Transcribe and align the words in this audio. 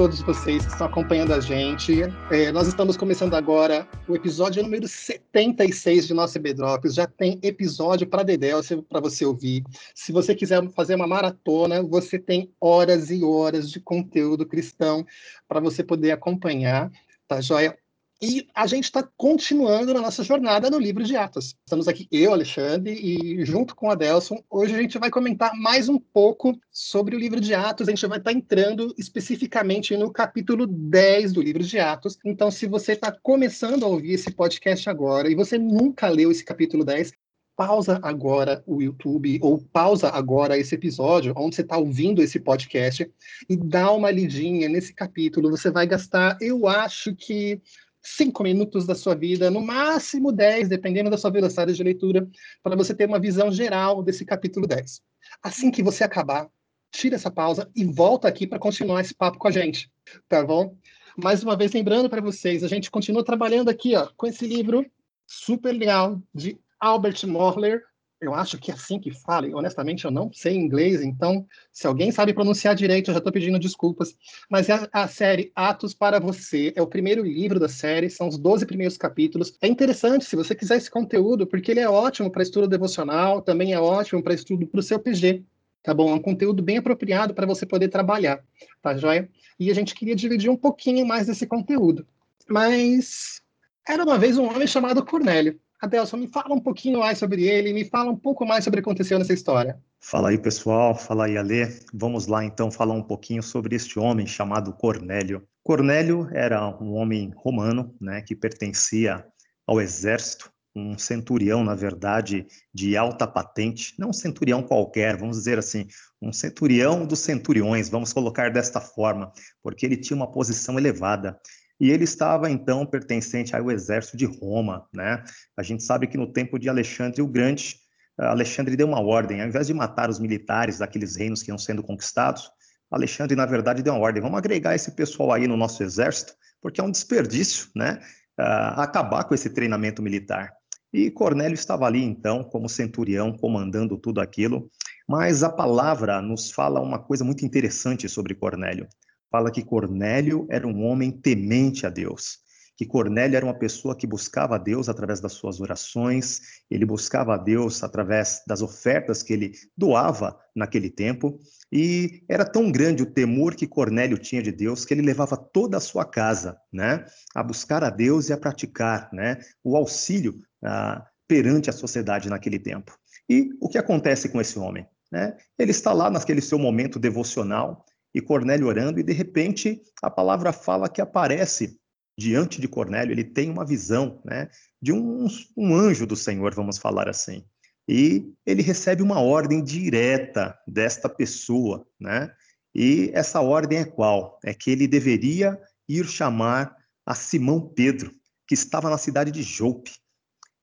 Todos 0.00 0.22
vocês 0.22 0.64
que 0.64 0.72
estão 0.72 0.86
acompanhando 0.86 1.34
a 1.34 1.40
gente. 1.40 2.00
É, 2.30 2.50
nós 2.50 2.66
estamos 2.66 2.96
começando 2.96 3.34
agora 3.34 3.86
o 4.08 4.16
episódio 4.16 4.62
número 4.62 4.88
76 4.88 6.06
de 6.06 6.14
nosso 6.14 6.38
EB 6.38 6.54
Drops. 6.54 6.94
Já 6.94 7.06
tem 7.06 7.38
episódio 7.42 8.06
para 8.06 8.22
Dedel 8.22 8.62
para 8.88 8.98
você 8.98 9.26
ouvir. 9.26 9.62
Se 9.94 10.10
você 10.10 10.34
quiser 10.34 10.66
fazer 10.70 10.94
uma 10.94 11.06
maratona, 11.06 11.82
você 11.82 12.18
tem 12.18 12.50
horas 12.58 13.10
e 13.10 13.22
horas 13.22 13.70
de 13.70 13.78
conteúdo 13.78 14.46
cristão 14.46 15.04
para 15.46 15.60
você 15.60 15.84
poder 15.84 16.12
acompanhar, 16.12 16.90
tá 17.28 17.42
joia? 17.42 17.76
E 18.22 18.46
a 18.54 18.66
gente 18.66 18.84
está 18.84 19.02
continuando 19.16 19.94
na 19.94 20.02
nossa 20.02 20.22
jornada 20.22 20.68
no 20.68 20.78
livro 20.78 21.02
de 21.02 21.16
Atos. 21.16 21.56
Estamos 21.64 21.88
aqui, 21.88 22.06
eu, 22.12 22.34
Alexandre, 22.34 22.92
e 22.92 23.42
junto 23.46 23.74
com 23.74 23.90
a 23.90 23.94
Delson, 23.94 24.44
hoje 24.50 24.74
a 24.74 24.78
gente 24.78 24.98
vai 24.98 25.08
comentar 25.08 25.56
mais 25.56 25.88
um 25.88 25.98
pouco 25.98 26.54
sobre 26.70 27.16
o 27.16 27.18
livro 27.18 27.40
de 27.40 27.54
Atos. 27.54 27.88
A 27.88 27.92
gente 27.92 28.06
vai 28.06 28.18
estar 28.18 28.30
tá 28.30 28.36
entrando 28.36 28.94
especificamente 28.98 29.96
no 29.96 30.12
capítulo 30.12 30.66
10 30.66 31.32
do 31.32 31.40
livro 31.40 31.62
de 31.62 31.78
Atos. 31.78 32.18
Então, 32.22 32.50
se 32.50 32.66
você 32.66 32.92
está 32.92 33.10
começando 33.10 33.84
a 33.84 33.88
ouvir 33.88 34.12
esse 34.12 34.30
podcast 34.30 34.90
agora 34.90 35.30
e 35.30 35.34
você 35.34 35.56
nunca 35.56 36.06
leu 36.10 36.30
esse 36.30 36.44
capítulo 36.44 36.84
10, 36.84 37.12
pausa 37.56 38.00
agora 38.02 38.62
o 38.66 38.82
YouTube 38.82 39.38
ou 39.42 39.62
pausa 39.72 40.10
agora 40.10 40.58
esse 40.58 40.74
episódio, 40.74 41.32
onde 41.38 41.56
você 41.56 41.62
está 41.62 41.78
ouvindo 41.78 42.22
esse 42.22 42.38
podcast, 42.38 43.10
e 43.48 43.56
dá 43.56 43.90
uma 43.92 44.10
lidinha 44.10 44.68
nesse 44.68 44.92
capítulo. 44.92 45.50
Você 45.50 45.70
vai 45.70 45.86
gastar, 45.86 46.36
eu 46.38 46.68
acho 46.68 47.14
que 47.14 47.62
cinco 48.02 48.42
minutos 48.42 48.86
da 48.86 48.94
sua 48.94 49.14
vida, 49.14 49.50
no 49.50 49.60
máximo 49.60 50.32
dez, 50.32 50.68
dependendo 50.68 51.10
da 51.10 51.18
sua 51.18 51.30
velocidade 51.30 51.74
de 51.74 51.82
leitura, 51.82 52.28
para 52.62 52.76
você 52.76 52.94
ter 52.94 53.06
uma 53.06 53.20
visão 53.20 53.50
geral 53.52 54.02
desse 54.02 54.24
capítulo 54.24 54.66
10. 54.66 55.00
Assim 55.42 55.70
que 55.70 55.82
você 55.82 56.04
acabar, 56.04 56.48
tira 56.90 57.16
essa 57.16 57.30
pausa 57.30 57.70
e 57.74 57.84
volta 57.84 58.26
aqui 58.26 58.46
para 58.46 58.58
continuar 58.58 59.00
esse 59.00 59.14
papo 59.14 59.38
com 59.38 59.48
a 59.48 59.50
gente, 59.50 59.90
tá 60.28 60.44
bom? 60.44 60.76
Mais 61.16 61.42
uma 61.42 61.56
vez, 61.56 61.72
lembrando 61.72 62.08
para 62.08 62.20
vocês, 62.20 62.64
a 62.64 62.68
gente 62.68 62.90
continua 62.90 63.24
trabalhando 63.24 63.68
aqui 63.68 63.94
ó, 63.94 64.08
com 64.16 64.26
esse 64.26 64.46
livro 64.46 64.84
super 65.26 65.72
legal 65.72 66.20
de 66.34 66.58
Albert 66.80 67.26
Mohler, 67.26 67.82
eu 68.20 68.34
acho 68.34 68.58
que 68.58 68.70
é 68.70 68.74
assim 68.74 68.98
que 68.98 69.10
fala, 69.10 69.48
honestamente 69.54 70.04
eu 70.04 70.10
não 70.10 70.30
sei 70.32 70.54
inglês, 70.54 71.00
então 71.00 71.46
se 71.72 71.86
alguém 71.86 72.12
sabe 72.12 72.34
pronunciar 72.34 72.74
direito, 72.74 73.08
eu 73.08 73.14
já 73.14 73.18
estou 73.18 73.32
pedindo 73.32 73.58
desculpas. 73.58 74.14
Mas 74.48 74.68
é 74.68 74.74
a, 74.74 75.04
a, 75.04 75.08
série 75.08 75.50
Atos 75.54 75.94
para 75.94 76.20
Você, 76.20 76.72
é 76.76 76.82
o 76.82 76.86
primeiro 76.86 77.22
livro 77.24 77.58
da 77.58 77.68
série, 77.68 78.10
são 78.10 78.28
os 78.28 78.36
12 78.36 78.66
primeiros 78.66 78.98
capítulos. 78.98 79.54
É 79.62 79.66
interessante 79.66 80.26
se 80.26 80.36
você 80.36 80.54
quiser 80.54 80.76
esse 80.76 80.90
conteúdo, 80.90 81.46
porque 81.46 81.70
ele 81.70 81.80
é 81.80 81.88
ótimo 81.88 82.30
para 82.30 82.42
estudo 82.42 82.68
devocional, 82.68 83.40
também 83.40 83.72
é 83.72 83.80
ótimo 83.80 84.22
para 84.22 84.34
estudo 84.34 84.66
para 84.66 84.80
o 84.80 84.82
seu 84.82 84.98
PG. 84.98 85.42
Tá 85.82 85.94
bom? 85.94 86.10
É 86.10 86.14
um 86.14 86.20
conteúdo 86.20 86.62
bem 86.62 86.76
apropriado 86.76 87.32
para 87.32 87.46
você 87.46 87.64
poder 87.64 87.88
trabalhar, 87.88 88.44
tá 88.82 88.94
joia? 88.98 89.30
E 89.58 89.70
a 89.70 89.74
gente 89.74 89.94
queria 89.94 90.14
dividir 90.14 90.50
um 90.50 90.56
pouquinho 90.56 91.06
mais 91.06 91.26
desse 91.26 91.46
conteúdo. 91.46 92.06
Mas 92.46 93.40
era 93.88 94.04
uma 94.04 94.18
vez 94.18 94.36
um 94.36 94.44
homem 94.44 94.66
chamado 94.66 95.02
Cornélio. 95.02 95.58
Adelson, 95.80 96.18
me 96.18 96.28
fala 96.28 96.54
um 96.54 96.60
pouquinho 96.60 97.00
mais 97.00 97.18
sobre 97.18 97.44
ele, 97.44 97.72
me 97.72 97.86
fala 97.86 98.10
um 98.10 98.16
pouco 98.16 98.44
mais 98.44 98.64
sobre 98.64 98.80
o 98.80 98.82
que 98.82 98.88
aconteceu 98.88 99.18
nessa 99.18 99.32
história. 99.32 99.80
Fala 99.98 100.28
aí, 100.28 100.38
pessoal. 100.38 100.94
Fala 100.94 101.24
aí, 101.24 101.38
Alê. 101.38 101.68
Vamos 101.92 102.26
lá, 102.26 102.44
então, 102.44 102.70
falar 102.70 102.94
um 102.94 103.02
pouquinho 103.02 103.42
sobre 103.42 103.76
este 103.76 103.98
homem 103.98 104.26
chamado 104.26 104.72
Cornélio. 104.74 105.42
Cornélio 105.62 106.28
era 106.32 106.68
um 106.82 106.92
homem 106.92 107.32
romano, 107.36 107.94
né, 108.00 108.20
que 108.20 108.34
pertencia 108.34 109.24
ao 109.66 109.80
exército, 109.80 110.50
um 110.74 110.98
centurião, 110.98 111.64
na 111.64 111.74
verdade, 111.74 112.46
de 112.72 112.96
alta 112.96 113.26
patente, 113.26 113.94
não 113.98 114.10
um 114.10 114.12
centurião 114.12 114.62
qualquer, 114.62 115.16
vamos 115.16 115.36
dizer 115.36 115.58
assim, 115.58 115.86
um 116.20 116.32
centurião 116.32 117.06
dos 117.06 117.20
centuriões, 117.20 117.88
vamos 117.88 118.12
colocar 118.12 118.50
desta 118.50 118.80
forma, 118.80 119.32
porque 119.62 119.84
ele 119.84 119.96
tinha 119.96 120.16
uma 120.16 120.30
posição 120.30 120.78
elevada. 120.78 121.38
E 121.80 121.90
ele 121.90 122.04
estava 122.04 122.50
então 122.50 122.84
pertencente 122.84 123.56
ao 123.56 123.70
exército 123.70 124.16
de 124.16 124.26
Roma, 124.26 124.86
né? 124.92 125.24
A 125.56 125.62
gente 125.62 125.82
sabe 125.82 126.06
que 126.06 126.18
no 126.18 126.30
tempo 126.30 126.58
de 126.58 126.68
Alexandre 126.68 127.22
o 127.22 127.26
Grande, 127.26 127.76
Alexandre 128.18 128.76
deu 128.76 128.86
uma 128.86 129.00
ordem, 129.00 129.40
ao 129.40 129.48
invés 129.48 129.66
de 129.66 129.72
matar 129.72 130.10
os 130.10 130.18
militares 130.18 130.78
daqueles 130.78 131.16
reinos 131.16 131.42
que 131.42 131.50
iam 131.50 131.56
sendo 131.56 131.82
conquistados, 131.82 132.50
Alexandre 132.90 133.34
na 133.34 133.46
verdade 133.46 133.82
deu 133.82 133.94
uma 133.94 134.02
ordem, 134.02 134.20
vamos 134.20 134.36
agregar 134.36 134.74
esse 134.74 134.90
pessoal 134.90 135.32
aí 135.32 135.46
no 135.46 135.56
nosso 135.56 135.82
exército, 135.82 136.34
porque 136.60 136.80
é 136.80 136.84
um 136.84 136.90
desperdício, 136.90 137.68
né? 137.74 137.98
Uh, 138.38 138.80
acabar 138.80 139.24
com 139.24 139.34
esse 139.34 139.48
treinamento 139.48 140.02
militar. 140.02 140.52
E 140.92 141.10
Cornélio 141.10 141.54
estava 141.54 141.86
ali 141.86 142.02
então 142.02 142.42
como 142.42 142.68
centurião, 142.68 143.32
comandando 143.32 143.96
tudo 143.96 144.20
aquilo. 144.20 144.68
Mas 145.08 145.42
a 145.42 145.50
palavra 145.50 146.20
nos 146.20 146.50
fala 146.50 146.80
uma 146.80 146.98
coisa 146.98 147.24
muito 147.24 147.44
interessante 147.44 148.08
sobre 148.08 148.34
Cornélio 148.34 148.88
fala 149.30 149.50
que 149.50 149.62
Cornélio 149.62 150.46
era 150.50 150.66
um 150.66 150.84
homem 150.84 151.10
temente 151.10 151.86
a 151.86 151.90
Deus, 151.90 152.38
que 152.76 152.86
Cornélio 152.86 153.36
era 153.36 153.44
uma 153.44 153.58
pessoa 153.58 153.94
que 153.94 154.06
buscava 154.06 154.54
a 154.54 154.58
Deus 154.58 154.88
através 154.88 155.20
das 155.20 155.32
suas 155.32 155.60
orações, 155.60 156.40
ele 156.70 156.86
buscava 156.86 157.34
a 157.34 157.36
Deus 157.36 157.82
através 157.84 158.42
das 158.46 158.62
ofertas 158.62 159.22
que 159.22 159.32
ele 159.32 159.52
doava 159.76 160.38
naquele 160.56 160.88
tempo, 160.88 161.38
e 161.70 162.22
era 162.28 162.44
tão 162.44 162.72
grande 162.72 163.02
o 163.02 163.12
temor 163.12 163.54
que 163.54 163.66
Cornélio 163.66 164.18
tinha 164.18 164.42
de 164.42 164.50
Deus 164.50 164.84
que 164.84 164.94
ele 164.94 165.02
levava 165.02 165.36
toda 165.36 165.76
a 165.76 165.80
sua 165.80 166.04
casa, 166.04 166.56
né, 166.72 167.04
a 167.34 167.42
buscar 167.42 167.84
a 167.84 167.90
Deus 167.90 168.28
e 168.28 168.32
a 168.32 168.38
praticar, 168.38 169.10
né, 169.12 169.38
o 169.62 169.76
auxílio 169.76 170.38
ah, 170.64 171.06
perante 171.28 171.70
a 171.70 171.72
sociedade 171.72 172.28
naquele 172.28 172.58
tempo. 172.58 172.98
E 173.28 173.50
o 173.60 173.68
que 173.68 173.78
acontece 173.78 174.28
com 174.28 174.40
esse 174.40 174.58
homem? 174.58 174.84
Né? 175.12 175.36
Ele 175.58 175.70
está 175.70 175.92
lá 175.92 176.10
naquele 176.10 176.40
seu 176.40 176.58
momento 176.58 176.98
devocional, 176.98 177.84
e 178.14 178.20
Cornélio 178.20 178.66
orando, 178.66 178.98
e 178.98 179.02
de 179.02 179.12
repente 179.12 179.80
a 180.02 180.10
palavra 180.10 180.52
fala 180.52 180.88
que 180.88 181.00
aparece 181.00 181.78
diante 182.18 182.60
de 182.60 182.68
Cornélio, 182.68 183.12
ele 183.12 183.24
tem 183.24 183.50
uma 183.50 183.64
visão 183.64 184.20
né, 184.24 184.48
de 184.80 184.92
um, 184.92 185.26
um 185.56 185.74
anjo 185.74 186.06
do 186.06 186.16
Senhor, 186.16 186.54
vamos 186.54 186.76
falar 186.76 187.08
assim. 187.08 187.44
E 187.88 188.32
ele 188.44 188.62
recebe 188.62 189.02
uma 189.02 189.20
ordem 189.20 189.64
direta 189.64 190.56
desta 190.66 191.08
pessoa, 191.08 191.86
né? 191.98 192.30
E 192.74 193.10
essa 193.14 193.40
ordem 193.40 193.78
é 193.78 193.84
qual? 193.84 194.38
É 194.44 194.54
que 194.54 194.70
ele 194.70 194.86
deveria 194.86 195.58
ir 195.88 196.06
chamar 196.06 196.76
a 197.04 197.14
Simão 197.14 197.60
Pedro, 197.60 198.12
que 198.46 198.54
estava 198.54 198.88
na 198.88 198.98
cidade 198.98 199.32
de 199.32 199.42
Jope. 199.42 199.92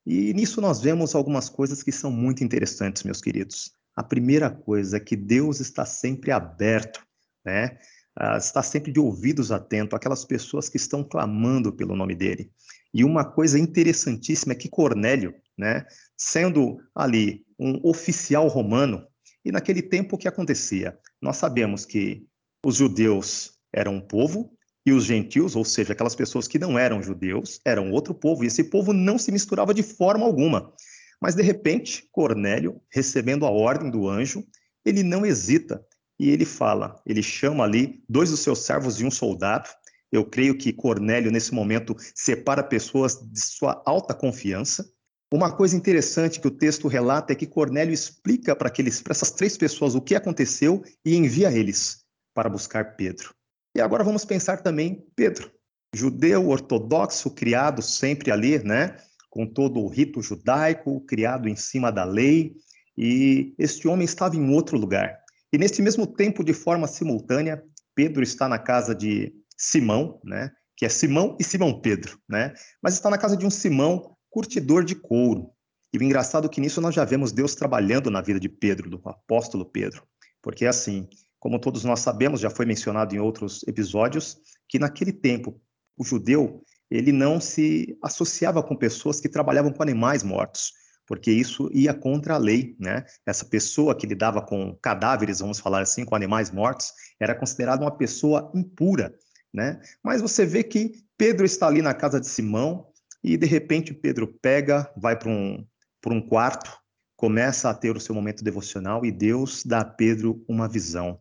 E 0.06 0.34
nisso 0.34 0.62
nós 0.62 0.80
vemos 0.80 1.16
algumas 1.16 1.50
coisas 1.50 1.84
que 1.84 1.92
são 1.92 2.10
muito 2.10 2.44
interessantes, 2.44 3.04
meus 3.04 3.20
queridos. 3.20 3.72
A 3.94 4.04
primeira 4.04 4.50
coisa 4.50 4.98
é 4.98 5.00
que 5.02 5.16
Deus 5.16 5.60
está 5.60 5.86
sempre 5.86 6.32
aberto 6.32 7.06
né? 7.48 7.78
Uh, 8.20 8.38
está 8.38 8.62
sempre 8.62 8.92
de 8.92 9.00
ouvidos 9.00 9.52
atentos 9.52 9.96
àquelas 9.96 10.26
pessoas 10.26 10.68
que 10.68 10.76
estão 10.76 11.02
clamando 11.02 11.72
pelo 11.72 11.96
nome 11.96 12.14
dele. 12.14 12.52
E 12.94 13.06
uma 13.06 13.24
coisa 13.24 13.58
interessantíssima 13.58 14.52
é 14.52 14.56
que 14.56 14.68
Cornélio, 14.68 15.34
né, 15.58 15.86
sendo 16.18 16.78
ali 16.94 17.46
um 17.58 17.80
oficial 17.88 18.48
romano, 18.48 19.06
e 19.46 19.52
naquele 19.52 19.82
tempo 19.82 20.16
o 20.16 20.20
que 20.20 20.28
acontecia? 20.28 20.98
Nós 21.22 21.38
sabemos 21.38 21.86
que 21.86 22.26
os 22.66 22.76
judeus 22.76 23.54
eram 23.72 23.96
um 23.96 24.02
povo 24.02 24.52
e 24.86 24.92
os 24.92 25.06
gentios, 25.06 25.56
ou 25.56 25.64
seja, 25.64 25.94
aquelas 25.94 26.16
pessoas 26.16 26.48
que 26.48 26.60
não 26.60 26.78
eram 26.78 27.02
judeus, 27.02 27.62
eram 27.64 27.92
outro 27.92 28.14
povo, 28.14 28.44
e 28.44 28.48
esse 28.48 28.66
povo 28.66 28.92
não 28.94 29.18
se 29.18 29.32
misturava 29.32 29.74
de 29.74 29.84
forma 29.84 30.26
alguma. 30.26 30.74
Mas 31.22 31.36
de 31.36 31.44
repente, 31.44 32.08
Cornélio, 32.12 32.82
recebendo 32.92 33.46
a 33.46 33.50
ordem 33.50 33.90
do 33.90 34.08
anjo, 34.08 34.44
ele 34.84 35.04
não 35.04 35.26
hesita 35.26 35.86
e 36.20 36.30
ele 36.30 36.46
fala, 36.46 37.02
ele 37.06 37.22
chama 37.22 37.64
ali 37.64 38.04
dois 38.10 38.30
dos 38.30 38.40
seus 38.40 38.60
servos 38.60 39.00
e 39.00 39.06
um 39.06 39.12
soldado. 39.12 39.70
Eu 40.12 40.26
creio 40.26 40.58
que 40.58 40.74
Cornélio, 40.74 41.32
nesse 41.32 41.54
momento, 41.54 41.96
separa 42.16 42.64
pessoas 42.64 43.20
de 43.22 43.40
sua 43.40 43.82
alta 43.86 44.14
confiança. 44.14 44.90
Uma 45.32 45.52
coisa 45.52 45.76
interessante 45.76 46.40
que 46.40 46.48
o 46.48 46.52
texto 46.52 46.88
relata 46.88 47.34
é 47.34 47.36
que 47.36 47.46
Cornélio 47.46 47.94
explica 47.94 48.56
para 48.56 48.72
essas 49.10 49.32
três 49.32 49.58
pessoas 49.58 49.94
o 49.94 50.02
que 50.02 50.16
aconteceu 50.16 50.82
e 51.06 51.16
envia 51.16 51.52
eles 51.52 52.06
para 52.34 52.50
buscar 52.50 52.96
Pedro. 52.96 53.34
E 53.76 53.82
agora 53.82 54.04
vamos 54.04 54.24
pensar 54.24 54.62
também 54.62 55.06
Pedro, 55.16 55.52
judeu 55.94 56.48
ortodoxo, 56.50 57.30
criado 57.30 57.82
sempre 57.82 58.32
ali, 58.32 58.58
né, 58.60 58.96
com 59.30 59.46
todo 59.46 59.80
o 59.82 59.88
rito 59.88 60.22
judaico, 60.22 61.02
criado 61.02 61.50
em 61.50 61.56
cima 61.56 61.92
da 61.92 62.04
lei, 62.04 62.56
e 62.98 63.54
este 63.60 63.88
homem 63.88 64.06
estava 64.06 64.36
em 64.36 64.50
outro 64.50 64.78
lugar. 64.78 65.20
E 65.58 65.82
mesmo 65.82 66.06
tempo, 66.06 66.44
de 66.44 66.54
forma 66.54 66.88
simultânea, 66.88 67.64
Pedro 67.96 68.22
está 68.22 68.48
na 68.48 68.60
casa 68.60 68.94
de 68.94 69.34
Simão, 69.58 70.20
né? 70.24 70.52
Que 70.76 70.86
é 70.86 70.90
Simão 70.90 71.36
e 71.40 71.44
Simão 71.44 71.82
Pedro, 71.82 72.20
né? 72.30 72.54
Mas 72.82 72.94
está 72.94 73.10
na 73.10 73.18
casa 73.18 73.36
de 73.36 73.44
um 73.46 73.50
Simão 73.50 74.16
curtidor 74.30 74.84
de 74.84 74.94
couro. 74.94 75.50
E 75.92 75.98
o 75.98 76.04
engraçado 76.04 76.46
é 76.46 76.50
que 76.50 76.62
nisso 76.62 76.80
nós 76.80 76.94
já 76.94 77.04
vemos 77.04 77.32
Deus 77.32 77.56
trabalhando 77.56 78.12
na 78.12 78.22
vida 78.22 78.40
de 78.40 78.48
Pedro, 78.48 78.88
do 78.88 79.02
apóstolo 79.04 79.66
Pedro. 79.66 80.04
Porque 80.44 80.66
assim, 80.66 81.08
como 81.40 81.60
todos 81.60 81.84
nós 81.84 82.02
sabemos, 82.02 82.40
já 82.40 82.52
foi 82.52 82.68
mencionado 82.68 83.16
em 83.16 83.20
outros 83.20 83.64
episódios, 83.68 84.38
que 84.70 84.78
naquele 84.78 85.12
tempo 85.12 85.60
o 85.98 86.04
judeu 86.04 86.62
ele 86.92 87.12
não 87.12 87.42
se 87.42 87.98
associava 88.04 88.62
com 88.62 88.76
pessoas 88.76 89.20
que 89.20 89.28
trabalhavam 89.28 89.74
com 89.74 89.82
animais 89.82 90.22
mortos. 90.22 90.72
Porque 91.08 91.32
isso 91.32 91.70
ia 91.74 91.94
contra 91.94 92.36
a 92.36 92.38
lei, 92.38 92.76
né? 92.78 93.06
Essa 93.26 93.46
pessoa 93.46 93.96
que 93.96 94.06
lidava 94.06 94.42
com 94.42 94.76
cadáveres, 94.82 95.40
vamos 95.40 95.58
falar 95.58 95.82
assim, 95.82 96.04
com 96.04 96.16
animais 96.16 96.52
mortos, 96.52 96.92
era 97.20 97.34
considerada 97.34 97.82
uma 97.82 97.98
pessoa 97.98 98.52
impura, 98.54 99.16
né? 99.54 99.80
Mas 100.04 100.22
você 100.22 100.46
vê 100.46 100.64
que 100.64 100.92
Pedro 101.18 101.46
está 101.46 101.68
ali 101.68 101.82
na 101.82 101.94
casa 101.94 102.20
de 102.20 102.28
Simão 102.28 102.88
e 103.24 103.38
de 103.38 103.48
repente 103.48 103.94
Pedro 103.94 104.28
pega, 104.42 104.92
vai 104.98 105.18
para 105.18 105.30
um, 105.30 105.66
um 106.06 106.22
quarto, 106.22 106.78
começa 107.16 107.70
a 107.70 107.74
ter 107.74 107.96
o 107.96 108.00
seu 108.00 108.14
momento 108.14 108.44
devocional 108.44 109.06
e 109.06 109.12
Deus 109.12 109.64
dá 109.66 109.80
a 109.80 109.86
Pedro 109.86 110.44
uma 110.48 110.68
visão. 110.68 111.20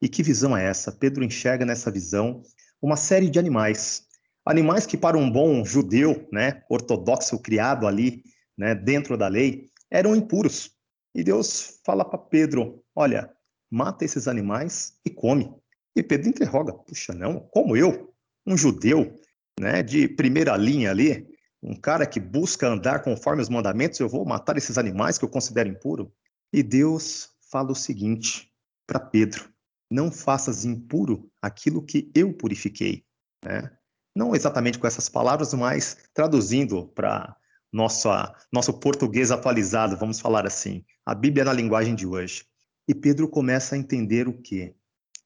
E 0.00 0.08
que 0.08 0.22
visão 0.22 0.56
é 0.56 0.66
essa? 0.66 0.90
Pedro 0.90 1.22
enxerga 1.22 1.64
nessa 1.64 1.90
visão 1.90 2.42
uma 2.82 2.96
série 2.96 3.30
de 3.30 3.38
animais. 3.38 4.02
Animais 4.44 4.84
que 4.84 4.96
para 4.96 5.16
um 5.16 5.30
bom 5.30 5.64
judeu, 5.64 6.28
né, 6.32 6.64
ortodoxo 6.68 7.38
criado 7.38 7.86
ali, 7.86 8.24
né, 8.56 8.74
dentro 8.74 9.16
da 9.16 9.28
lei, 9.28 9.70
eram 9.90 10.16
impuros. 10.16 10.70
E 11.14 11.22
Deus 11.22 11.80
fala 11.84 12.04
para 12.04 12.18
Pedro: 12.18 12.82
"Olha, 12.94 13.30
mata 13.70 14.04
esses 14.04 14.26
animais 14.28 14.98
e 15.04 15.10
come". 15.10 15.54
E 15.94 16.02
Pedro 16.02 16.28
interroga: 16.28 16.72
"Puxa, 16.72 17.12
não? 17.12 17.40
Como 17.52 17.76
eu, 17.76 18.14
um 18.46 18.56
judeu, 18.56 19.14
né, 19.60 19.82
de 19.82 20.08
primeira 20.08 20.56
linha 20.56 20.90
ali, 20.90 21.28
um 21.62 21.74
cara 21.74 22.06
que 22.06 22.18
busca 22.18 22.66
andar 22.66 23.02
conforme 23.02 23.42
os 23.42 23.48
mandamentos, 23.48 24.00
eu 24.00 24.08
vou 24.08 24.24
matar 24.24 24.56
esses 24.56 24.78
animais 24.78 25.18
que 25.18 25.24
eu 25.24 25.28
considero 25.28 25.68
impuro? 25.68 26.12
E 26.52 26.62
Deus 26.62 27.30
fala 27.50 27.70
o 27.70 27.76
seguinte 27.76 28.50
para 28.86 28.98
Pedro: 28.98 29.52
não 29.90 30.10
faças 30.10 30.64
impuro 30.64 31.30
aquilo 31.40 31.84
que 31.84 32.10
eu 32.14 32.32
purifiquei. 32.32 33.04
Né? 33.44 33.70
Não 34.16 34.34
exatamente 34.34 34.78
com 34.78 34.86
essas 34.86 35.08
palavras, 35.08 35.52
mas 35.54 35.96
traduzindo 36.14 36.88
para 36.88 37.36
nosso 37.72 38.72
português 38.80 39.30
atualizado, 39.30 39.96
vamos 39.96 40.20
falar 40.20 40.46
assim, 40.46 40.84
a 41.06 41.14
Bíblia 41.14 41.44
na 41.44 41.52
linguagem 41.52 41.94
de 41.94 42.06
hoje. 42.06 42.44
E 42.86 42.94
Pedro 42.94 43.28
começa 43.28 43.74
a 43.74 43.78
entender 43.78 44.28
o 44.28 44.32
quê? 44.32 44.74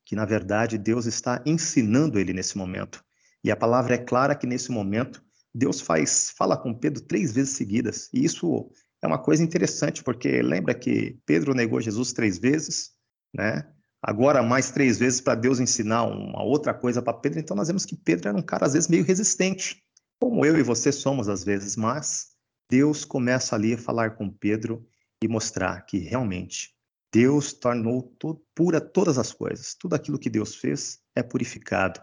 Que 0.05 0.15
na 0.15 0.25
verdade 0.25 0.79
Deus 0.79 1.07
está 1.07 1.43
ensinando 1.45 2.19
ele 2.19 2.33
nesse 2.33 2.57
momento. 2.57 3.05
E 3.43 3.51
a 3.51 3.57
palavra 3.57 3.95
é 3.95 3.99
clara 3.99 4.35
que 4.35 4.47
nesse 4.47 4.71
momento 4.71 5.25
Deus 5.55 5.81
faz, 5.81 6.31
fala 6.37 6.57
com 6.57 6.75
Pedro 6.75 7.03
três 7.03 7.33
vezes 7.33 7.57
seguidas. 7.57 8.09
E 8.13 8.25
isso 8.25 8.71
é 9.03 9.07
uma 9.07 9.19
coisa 9.19 9.43
interessante, 9.43 10.05
porque 10.05 10.43
lembra 10.43 10.75
que 10.75 11.19
Pedro 11.25 11.55
negou 11.55 11.81
Jesus 11.81 12.13
três 12.13 12.39
vezes, 12.39 12.91
né? 13.35 13.67
Agora 14.03 14.43
mais 14.43 14.71
três 14.71 14.99
vezes 14.99 15.21
para 15.21 15.35
Deus 15.35 15.59
ensinar 15.59 16.05
uma 16.05 16.43
outra 16.43 16.73
coisa 16.73 17.03
para 17.03 17.15
Pedro. 17.15 17.41
Então 17.41 17.57
nós 17.57 17.69
vemos 17.69 17.85
que 17.85 17.97
Pedro 17.97 18.29
era 18.29 18.39
um 18.39 18.43
cara 18.43 18.67
às 18.67 18.75
vezes 18.75 18.89
meio 18.89 19.05
resistente, 19.05 19.83
como 20.21 20.45
eu 20.45 20.57
e 20.59 20.63
você 20.63 20.93
somos 20.93 21.29
às 21.29 21.43
vezes, 21.43 21.75
mas 21.75 22.36
Deus 22.71 23.05
começa 23.05 23.55
ali 23.55 23.75
a 23.75 23.79
falar 23.79 24.17
com 24.17 24.31
Pedro 24.31 24.87
e 25.23 25.29
mostrar 25.29 25.83
que 25.83 25.99
realmente 25.99 26.75
Deus 27.13 27.53
tornou 27.53 28.03
to 28.19 28.43
pura 28.55 28.81
todas 28.81 29.19
as 29.19 29.33
coisas. 29.33 29.75
Tudo 29.75 29.95
aquilo 29.95 30.19
que 30.19 30.29
Deus 30.29 30.55
fez 30.55 31.01
é 31.15 31.23
purificado. 31.23 32.01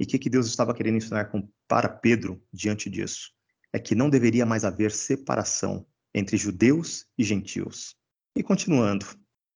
E 0.00 0.04
o 0.04 0.06
que, 0.06 0.18
que 0.18 0.30
Deus 0.30 0.46
estava 0.46 0.74
querendo 0.74 0.96
ensinar 0.96 1.26
com, 1.26 1.48
para 1.68 1.88
Pedro 1.88 2.42
diante 2.52 2.90
disso? 2.90 3.30
É 3.72 3.78
que 3.78 3.94
não 3.94 4.10
deveria 4.10 4.46
mais 4.46 4.64
haver 4.64 4.90
separação 4.90 5.86
entre 6.14 6.36
judeus 6.36 7.06
e 7.18 7.22
gentios. 7.22 7.94
E 8.34 8.42
continuando. 8.42 9.06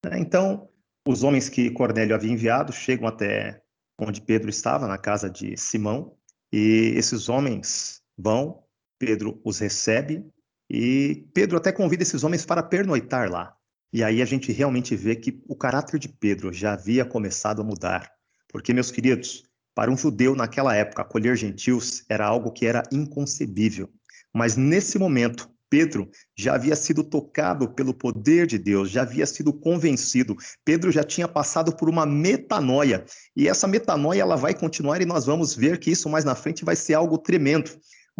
Né? 0.04 0.18
Então, 0.18 0.68
os 1.06 1.22
homens 1.22 1.48
que 1.48 1.70
Cornélio 1.70 2.14
havia 2.14 2.30
enviado 2.30 2.72
chegam 2.72 3.08
até 3.08 3.62
onde 3.98 4.20
Pedro 4.20 4.48
estava, 4.48 4.86
na 4.86 4.96
casa 4.96 5.28
de 5.28 5.56
Simão, 5.56 6.16
e 6.52 6.92
esses 6.96 7.28
homens 7.28 8.02
vão, 8.16 8.64
Pedro 8.98 9.40
os 9.44 9.58
recebe, 9.58 10.24
e 10.70 11.26
Pedro 11.34 11.56
até 11.56 11.72
convida 11.72 12.04
esses 12.04 12.22
homens 12.22 12.46
para 12.46 12.62
pernoitar 12.62 13.28
lá. 13.28 13.56
E 13.92 14.04
aí 14.04 14.22
a 14.22 14.24
gente 14.24 14.52
realmente 14.52 14.94
vê 14.94 15.16
que 15.16 15.42
o 15.48 15.56
caráter 15.56 15.98
de 15.98 16.08
Pedro 16.08 16.52
já 16.52 16.74
havia 16.74 17.04
começado 17.04 17.60
a 17.60 17.64
mudar. 17.64 18.08
Porque, 18.48 18.72
meus 18.72 18.92
queridos, 18.92 19.42
para 19.74 19.90
um 19.90 19.96
judeu 19.96 20.36
naquela 20.36 20.76
época, 20.76 21.02
acolher 21.02 21.36
gentios 21.36 22.04
era 22.08 22.24
algo 22.24 22.52
que 22.52 22.66
era 22.66 22.84
inconcebível. 22.92 23.88
Mas 24.32 24.56
nesse 24.56 24.96
momento, 24.96 25.50
Pedro 25.68 26.08
já 26.36 26.54
havia 26.54 26.76
sido 26.76 27.02
tocado 27.02 27.68
pelo 27.74 27.92
poder 27.92 28.46
de 28.46 28.58
Deus, 28.58 28.90
já 28.90 29.02
havia 29.02 29.26
sido 29.26 29.52
convencido. 29.52 30.36
Pedro 30.64 30.92
já 30.92 31.02
tinha 31.02 31.26
passado 31.26 31.74
por 31.74 31.88
uma 31.88 32.06
metanoia. 32.06 33.04
E 33.36 33.48
essa 33.48 33.66
metanoia 33.66 34.22
ela 34.22 34.36
vai 34.36 34.54
continuar 34.54 35.00
e 35.00 35.06
nós 35.06 35.26
vamos 35.26 35.52
ver 35.54 35.78
que 35.78 35.90
isso 35.90 36.08
mais 36.08 36.24
na 36.24 36.36
frente 36.36 36.64
vai 36.64 36.76
ser 36.76 36.94
algo 36.94 37.18
tremendo. 37.18 37.70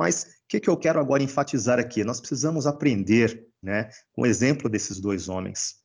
Mas 0.00 0.22
o 0.22 0.26
que, 0.48 0.58
que 0.58 0.68
eu 0.70 0.76
quero 0.76 0.98
agora 0.98 1.22
enfatizar 1.22 1.78
aqui? 1.78 2.02
Nós 2.02 2.18
precisamos 2.18 2.66
aprender 2.66 3.46
né, 3.62 3.88
com 4.12 4.22
o 4.22 4.26
exemplo 4.26 4.68
desses 4.68 4.98
dois 4.98 5.28
homens. 5.28 5.76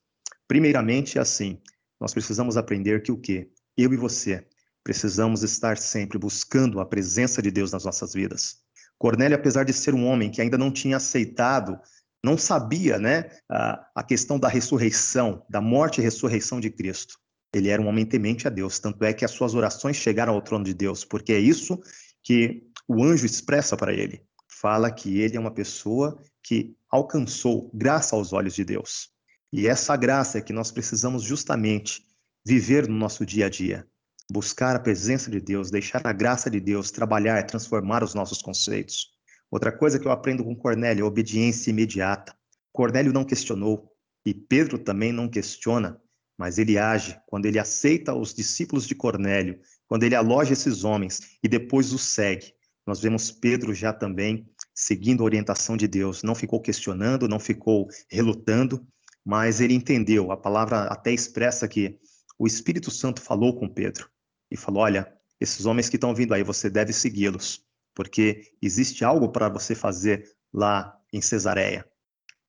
Primeiramente, 0.48 1.20
assim, 1.20 1.62
nós 2.00 2.14
precisamos 2.14 2.58
aprender 2.58 3.04
que 3.04 3.12
o 3.12 3.18
quê? 3.18 3.52
Eu 3.78 3.94
e 3.94 3.98
você 3.98 4.48
Precisamos 4.86 5.42
estar 5.42 5.80
sempre 5.80 6.20
buscando 6.20 6.80
a 6.80 6.86
presença 6.86 7.42
de 7.42 7.50
Deus 7.50 7.72
nas 7.72 7.84
nossas 7.84 8.14
vidas. 8.14 8.58
Cornélio, 9.00 9.36
apesar 9.36 9.64
de 9.64 9.74
ser 9.74 9.96
um 9.96 10.06
homem 10.06 10.30
que 10.30 10.40
ainda 10.40 10.60
não 10.60 10.70
tinha 10.70 10.98
aceitado, 10.98 11.80
não 12.24 12.38
sabia 12.38 13.00
né, 13.00 13.32
a, 13.50 13.84
a 13.96 14.04
questão 14.04 14.38
da 14.38 14.48
ressurreição, 14.48 15.44
da 15.50 15.60
morte 15.60 16.00
e 16.00 16.04
ressurreição 16.04 16.60
de 16.60 16.70
Cristo. 16.70 17.18
Ele 17.52 17.70
era 17.70 17.82
um 17.82 17.88
homem 17.88 18.06
temente 18.06 18.48
a 18.48 18.52
Deus, 18.52 18.78
tanto 18.78 19.04
é 19.04 19.12
que 19.12 19.26
as 19.26 19.32
suas 19.32 19.56
orações 19.56 19.96
chegaram 19.96 20.34
ao 20.36 20.42
trono 20.42 20.64
de 20.64 20.74
Deus, 20.74 21.04
porque 21.04 21.34
é 21.34 21.40
isso 21.40 21.82
que 22.22 22.62
o 22.88 23.04
anjo 23.04 23.26
expressa 23.26 23.76
para 23.76 23.94
ele. 23.94 24.24
Fala 24.48 24.92
que 24.92 25.20
ele 25.20 25.38
é 25.38 25.40
uma 25.40 25.54
pessoa 25.54 26.18
que 26.44 26.76
alcançou 26.90 27.70
graça 27.74 28.16
aos 28.16 28.34
olhos 28.34 28.56
de 28.56 28.64
Deus. 28.64 29.10
E 29.52 29.68
essa 29.68 29.96
graça 29.96 30.38
é 30.38 30.42
que 30.42 30.54
nós 30.54 30.72
precisamos 30.72 31.24
justamente 31.24 32.04
viver 32.46 32.88
no 32.88 32.96
nosso 32.96 33.26
dia 33.26 33.48
a 33.48 33.50
dia 33.50 33.88
buscar 34.32 34.76
a 34.76 34.80
presença 34.80 35.30
de 35.30 35.40
Deus, 35.40 35.70
deixar 35.70 36.06
a 36.06 36.14
graça 36.14 36.50
de 36.50 36.60
Deus 36.60 36.92
trabalhar, 36.92 37.46
transformar 37.46 38.04
os 38.04 38.14
nossos 38.14 38.42
conceitos. 38.42 39.12
Outra 39.52 39.72
coisa 39.72 40.00
que 40.00 40.08
eu 40.08 40.12
aprendo 40.12 40.44
com 40.44 40.56
Cornélio 40.56 41.04
é 41.04 41.08
obediência 41.08 41.70
imediata. 41.70 42.36
Cornélio 42.72 43.14
não 43.14 43.24
questionou 43.24 43.92
e 44.26 44.34
Pedro 44.34 44.80
também 44.80 45.12
não 45.12 45.30
questiona, 45.30 46.02
mas 46.38 46.58
ele 46.58 46.78
age 46.78 47.18
quando 47.28 47.46
ele 47.46 47.60
aceita 47.60 48.14
os 48.14 48.34
discípulos 48.34 48.88
de 48.88 48.96
Cornélio, 48.96 49.60
quando 49.88 50.04
ele 50.04 50.16
aloja 50.16 50.54
esses 50.54 50.84
homens 50.84 51.38
e 51.44 51.48
depois 51.48 51.94
os 51.94 52.04
segue. 52.04 52.54
Nós 52.86 53.00
vemos 53.02 53.32
Pedro 53.32 53.74
já 53.74 53.92
também 53.92 54.48
seguindo 54.74 55.22
a 55.22 55.26
orientação 55.26 55.78
de 55.78 55.88
Deus, 55.88 56.22
não 56.22 56.36
ficou 56.36 56.62
questionando, 56.62 57.28
não 57.28 57.40
ficou 57.40 57.88
relutando, 58.10 58.86
mas 59.24 59.62
ele 59.62 59.74
entendeu. 59.74 60.32
A 60.32 60.38
palavra 60.38 60.84
até 60.84 61.12
expressa 61.12 61.68
que 61.68 61.98
o 62.38 62.46
Espírito 62.46 62.92
Santo 62.92 63.22
falou 63.22 63.58
com 63.58 63.68
Pedro 63.68 64.10
e 64.52 64.58
falou: 64.58 64.84
Olha, 64.84 65.12
esses 65.40 65.66
homens 65.66 65.90
que 65.90 65.96
estão 65.96 66.14
vindo 66.14 66.34
aí, 66.34 66.44
você 66.44 66.70
deve 66.70 66.94
segui-los, 66.94 67.66
porque 67.94 68.52
existe 68.62 69.04
algo 69.04 69.30
para 69.30 69.50
você 69.50 69.74
fazer 69.74 70.30
lá 70.54 70.98
em 71.12 71.22
Cesareia. 71.22 71.86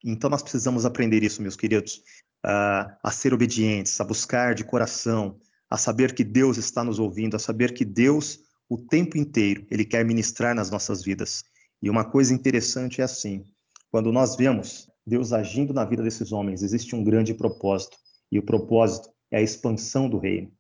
Então 0.05 0.28
nós 0.28 0.43
precisamos 0.43 0.85
aprender 0.85 1.23
isso, 1.23 1.43
meus 1.43 1.57
queridos, 1.57 2.02
uh, 2.45 2.93
a 3.02 3.11
ser 3.11 3.33
obedientes, 3.33 4.00
a 4.00 4.05
buscar 4.05 4.55
de 4.55 4.64
coração, 4.64 5.40
a 5.71 5.76
saber 5.76 6.14
que 6.14 6.23
Deus 6.23 6.57
está 6.59 6.85
nos 6.85 6.99
ouvindo, 6.99 7.35
a 7.35 7.40
saber 7.40 7.73
que 7.73 7.85
Deus, 7.85 8.40
o 8.68 8.76
tempo 8.76 9.16
inteiro, 9.16 9.64
Ele 9.70 9.85
quer 9.85 10.04
ministrar 10.04 10.54
nas 10.54 10.70
nossas 10.70 11.02
vidas. 11.02 11.44
E 11.80 11.88
uma 11.88 12.04
coisa 12.04 12.35
interessante 12.35 13.00
é 13.00 13.04
assim: 13.04 13.44
quando 13.90 14.12
nós 14.12 14.37
vemos 14.37 14.88
Deus 15.06 15.32
agindo 15.32 15.73
na 15.73 15.85
vida 15.85 16.02
desses 16.02 16.32
homens, 16.32 16.62
existe 16.62 16.96
um 16.96 17.04
grande 17.04 17.32
propósito. 17.32 17.96
E 18.30 18.38
o 18.38 18.42
propósito 18.42 19.08
é 19.30 19.38
a 19.38 19.42
expansão 19.42 20.08
do 20.08 20.18
reino. 20.18 20.50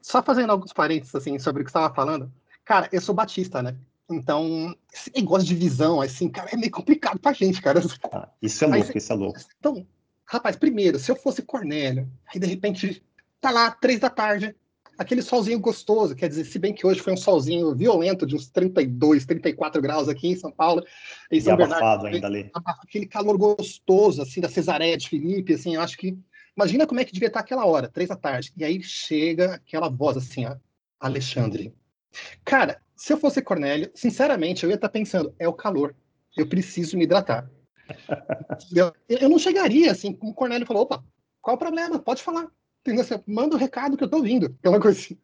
Só 0.00 0.22
fazendo 0.22 0.50
alguns 0.50 0.72
parênteses 0.72 1.14
assim 1.14 1.38
sobre 1.38 1.62
o 1.62 1.64
que 1.64 1.72
você 1.72 1.78
estava 1.78 1.92
falando. 1.92 2.30
Cara, 2.64 2.88
eu 2.92 3.00
sou 3.00 3.14
batista, 3.14 3.60
né? 3.60 3.76
Então, 4.08 4.76
esse 4.92 5.10
negócio 5.16 5.48
de 5.48 5.54
visão, 5.54 6.00
assim, 6.00 6.28
cara, 6.28 6.50
é 6.52 6.56
meio 6.56 6.70
complicado 6.70 7.18
pra 7.18 7.32
gente, 7.32 7.60
cara. 7.60 7.80
Ah, 8.12 8.28
isso 8.40 8.62
é 8.62 8.68
louco, 8.68 8.98
isso 8.98 9.12
é 9.12 9.16
louco. 9.16 9.40
Então, 9.58 9.86
rapaz, 10.32 10.56
primeiro, 10.56 10.98
se 10.98 11.10
eu 11.10 11.16
fosse 11.16 11.42
Cornélio, 11.42 12.10
aí 12.32 12.40
de 12.40 12.46
repente 12.46 13.02
tá 13.40 13.50
lá, 13.50 13.70
três 13.70 14.00
da 14.00 14.08
tarde, 14.08 14.54
aquele 14.96 15.22
solzinho 15.22 15.58
gostoso, 15.58 16.14
quer 16.14 16.28
dizer, 16.28 16.44
se 16.44 16.58
bem 16.58 16.72
que 16.72 16.86
hoje 16.86 17.00
foi 17.00 17.12
um 17.12 17.16
solzinho 17.16 17.74
violento 17.74 18.26
de 18.26 18.34
uns 18.34 18.48
32, 18.48 19.26
34 19.26 19.82
graus 19.82 20.08
aqui 20.08 20.28
em 20.28 20.36
São 20.36 20.50
Paulo, 20.50 20.84
em 21.30 21.40
São 21.40 21.54
e 21.54 21.56
Bernardo, 21.56 22.06
ainda 22.06 22.26
ali. 22.26 22.50
aquele 22.54 23.06
calor 23.06 23.36
gostoso, 23.36 24.22
assim, 24.22 24.40
da 24.40 24.48
Cesareia 24.48 24.96
de 24.96 25.08
Felipe, 25.08 25.54
assim, 25.54 25.74
eu 25.74 25.80
acho 25.80 25.96
que 25.96 26.16
Imagina 26.56 26.86
como 26.86 27.00
é 27.00 27.04
que 27.04 27.12
devia 27.12 27.28
estar 27.28 27.40
aquela 27.40 27.64
hora, 27.64 27.88
três 27.88 28.08
da 28.08 28.16
tarde. 28.16 28.52
E 28.56 28.64
aí 28.64 28.82
chega 28.82 29.54
aquela 29.54 29.88
voz 29.88 30.16
assim, 30.16 30.44
ó, 30.44 30.56
Alexandre. 31.00 31.74
Cara, 32.44 32.80
se 32.94 33.12
eu 33.12 33.16
fosse 33.16 33.40
Cornélio, 33.40 33.90
sinceramente, 33.94 34.62
eu 34.62 34.68
ia 34.68 34.76
estar 34.76 34.90
pensando, 34.90 35.34
é 35.38 35.48
o 35.48 35.52
calor. 35.52 35.94
Eu 36.36 36.46
preciso 36.46 36.96
me 36.96 37.04
hidratar. 37.04 37.50
Eu, 39.08 39.28
não 39.28 39.38
chegaria 39.38 39.90
assim, 39.90 40.12
como 40.12 40.32
o 40.32 40.34
Cornélio 40.34 40.66
falou, 40.66 40.82
opa, 40.82 41.04
qual 41.40 41.56
o 41.56 41.58
problema? 41.58 41.98
Pode 41.98 42.22
falar. 42.22 42.48
Manda 43.26 43.54
o 43.54 43.58
recado 43.58 43.96
que 43.96 44.04
eu 44.04 44.08
tô 44.08 44.18
ouvindo. 44.18 44.46
Aquela 44.60 44.80
coisa 44.80 44.98
assim. 44.98 45.18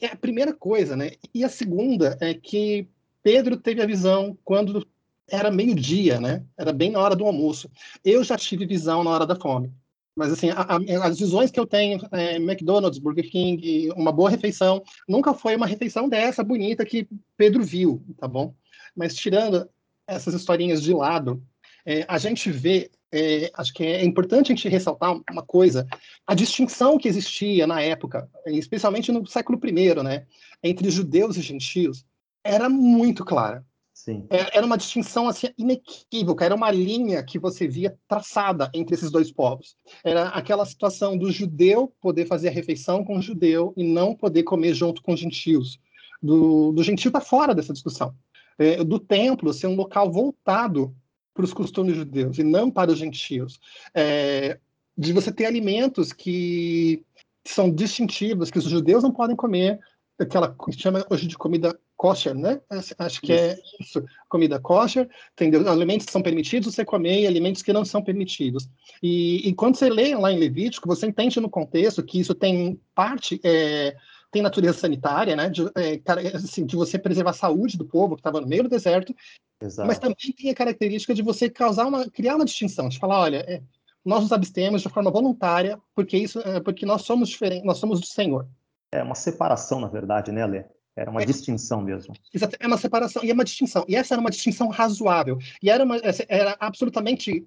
É 0.00 0.06
a 0.06 0.16
primeira 0.16 0.54
coisa, 0.54 0.96
né? 0.96 1.12
E 1.34 1.44
a 1.44 1.48
segunda 1.48 2.16
é 2.20 2.32
que 2.32 2.88
Pedro 3.22 3.56
teve 3.56 3.82
a 3.82 3.86
visão 3.86 4.36
quando 4.42 4.86
era 5.28 5.50
meio-dia, 5.50 6.20
né? 6.20 6.44
Era 6.56 6.72
bem 6.72 6.90
na 6.90 7.00
hora 7.00 7.14
do 7.14 7.26
almoço. 7.26 7.70
Eu 8.04 8.24
já 8.24 8.36
tive 8.36 8.66
visão 8.66 9.04
na 9.04 9.10
hora 9.10 9.26
da 9.26 9.36
fome. 9.36 9.72
Mas, 10.14 10.32
assim, 10.32 10.50
a, 10.50 10.60
a, 10.60 11.06
as 11.06 11.18
visões 11.18 11.50
que 11.50 11.58
eu 11.58 11.66
tenho, 11.66 11.98
é, 12.12 12.36
McDonald's, 12.36 12.98
Burger 12.98 13.30
King, 13.30 13.90
uma 13.96 14.12
boa 14.12 14.28
refeição, 14.28 14.82
nunca 15.08 15.32
foi 15.32 15.56
uma 15.56 15.66
refeição 15.66 16.08
dessa 16.08 16.44
bonita 16.44 16.84
que 16.84 17.08
Pedro 17.36 17.62
viu, 17.62 18.02
tá 18.18 18.28
bom? 18.28 18.54
Mas, 18.94 19.14
tirando 19.14 19.66
essas 20.06 20.34
historinhas 20.34 20.82
de 20.82 20.92
lado, 20.92 21.42
é, 21.84 22.04
a 22.08 22.18
gente 22.18 22.50
vê, 22.50 22.90
é, 23.12 23.50
acho 23.54 23.72
que 23.72 23.84
é 23.84 24.04
importante 24.04 24.52
a 24.52 24.54
gente 24.54 24.68
ressaltar 24.68 25.20
uma 25.30 25.42
coisa, 25.42 25.86
a 26.26 26.34
distinção 26.34 26.98
que 26.98 27.08
existia 27.08 27.66
na 27.66 27.80
época, 27.80 28.28
especialmente 28.46 29.10
no 29.10 29.26
século 29.26 29.60
I, 29.64 30.02
né, 30.02 30.26
entre 30.62 30.90
judeus 30.90 31.36
e 31.36 31.42
gentios, 31.42 32.04
era 32.44 32.68
muito 32.68 33.24
clara. 33.24 33.64
Sim. 33.92 34.26
É, 34.30 34.56
era 34.56 34.66
uma 34.66 34.78
distinção 34.78 35.28
assim, 35.28 35.48
inequívoca, 35.56 36.44
era 36.44 36.54
uma 36.54 36.70
linha 36.72 37.22
que 37.22 37.38
você 37.38 37.68
via 37.68 37.96
traçada 38.08 38.68
entre 38.74 38.94
esses 38.94 39.10
dois 39.12 39.30
povos. 39.30 39.76
Era 40.02 40.28
aquela 40.28 40.66
situação 40.66 41.16
do 41.16 41.30
judeu 41.30 41.92
poder 42.00 42.26
fazer 42.26 42.48
a 42.48 42.52
refeição 42.52 43.04
com 43.04 43.18
o 43.18 43.22
judeu 43.22 43.72
e 43.76 43.84
não 43.84 44.14
poder 44.14 44.42
comer 44.42 44.74
junto 44.74 45.02
com 45.02 45.12
os 45.12 45.20
gentios. 45.20 45.78
Do, 46.20 46.72
do 46.72 46.82
gentio 46.82 47.10
está 47.10 47.20
fora 47.20 47.54
dessa 47.54 47.72
discussão. 47.72 48.12
É, 48.58 48.82
do 48.82 48.98
templo 48.98 49.52
ser 49.52 49.66
um 49.68 49.76
local 49.76 50.10
voltado 50.10 50.94
para 51.34 51.44
os 51.44 51.52
costumes 51.52 51.96
judeus 51.96 52.38
e 52.38 52.42
não 52.42 52.70
para 52.70 52.90
os 52.90 52.98
gentios. 52.98 53.60
É, 53.94 54.58
de 54.96 55.12
você 55.12 55.32
ter 55.32 55.46
alimentos 55.46 56.12
que 56.12 57.04
são 57.44 57.70
distintivos, 57.70 58.50
que 58.50 58.58
os 58.58 58.64
judeus 58.64 59.02
não 59.02 59.10
podem 59.10 59.34
comer, 59.34 59.80
aquela 60.18 60.54
que 60.54 60.72
chama 60.72 61.04
hoje 61.10 61.26
de 61.26 61.36
comida 61.36 61.78
kosher, 61.96 62.34
né? 62.34 62.60
Acho 62.98 63.20
que 63.20 63.32
é 63.32 63.58
isso, 63.80 64.04
comida 64.28 64.58
kosher, 64.58 65.08
entendeu? 65.32 65.68
Alimentos 65.68 66.06
que 66.06 66.12
são 66.12 66.22
permitidos 66.22 66.74
você 66.74 66.84
comer 66.84 67.20
e 67.20 67.26
alimentos 67.26 67.62
que 67.62 67.72
não 67.72 67.84
são 67.84 68.02
permitidos. 68.02 68.68
E, 69.02 69.48
e 69.48 69.54
quando 69.54 69.76
você 69.76 69.88
lê 69.88 70.14
lá 70.14 70.32
em 70.32 70.38
Levítico, 70.38 70.88
você 70.88 71.06
entende 71.06 71.40
no 71.40 71.48
contexto 71.48 72.02
que 72.02 72.18
isso 72.18 72.34
tem 72.34 72.80
parte, 72.94 73.40
é, 73.44 73.96
tem 74.32 74.42
natureza 74.42 74.78
sanitária, 74.78 75.36
né? 75.36 75.48
De, 75.50 75.62
é, 75.76 76.00
assim, 76.34 76.64
de 76.64 76.74
você 76.74 76.98
preservar 76.98 77.30
a 77.30 77.34
saúde 77.34 77.76
do 77.76 77.84
povo 77.84 78.16
que 78.16 78.20
estava 78.20 78.40
no 78.40 78.48
meio 78.48 78.64
do 78.64 78.68
deserto, 78.68 79.14
Exato. 79.60 79.86
mas 79.86 79.98
também 79.98 80.32
tem 80.36 80.50
a 80.50 80.54
característica 80.54 81.14
de 81.14 81.22
você 81.22 81.48
causar 81.48 81.86
uma, 81.86 82.10
criar 82.10 82.34
uma 82.34 82.44
distinção, 82.44 82.88
de 82.88 82.98
falar, 82.98 83.20
olha, 83.20 83.44
é, 83.46 83.62
nós 84.04 84.22
nos 84.22 84.32
abstemos 84.32 84.82
de 84.82 84.88
forma 84.88 85.10
voluntária, 85.10 85.78
porque 85.94 86.16
isso, 86.16 86.40
é, 86.40 86.60
porque 86.60 86.86
nós 86.86 87.02
somos 87.02 87.28
diferentes, 87.28 87.64
nós 87.64 87.78
somos 87.78 88.00
do 88.00 88.06
Senhor. 88.06 88.48
É 88.90 89.02
uma 89.02 89.14
separação, 89.14 89.80
na 89.80 89.88
verdade, 89.88 90.32
né, 90.32 90.44
Lê? 90.46 90.64
Era 90.96 91.10
uma 91.10 91.22
é, 91.22 91.26
distinção 91.26 91.80
mesmo. 91.80 92.14
Exato, 92.32 92.56
é 92.58 92.66
uma 92.66 92.76
separação, 92.76 93.22
e 93.24 93.30
é 93.30 93.34
uma 93.34 93.44
distinção. 93.44 93.84
E 93.88 93.96
essa 93.96 94.14
era 94.14 94.20
uma 94.20 94.30
distinção 94.30 94.68
razoável. 94.68 95.38
E 95.62 95.70
era, 95.70 95.84
uma, 95.84 95.96
era 96.28 96.56
absolutamente 96.58 97.46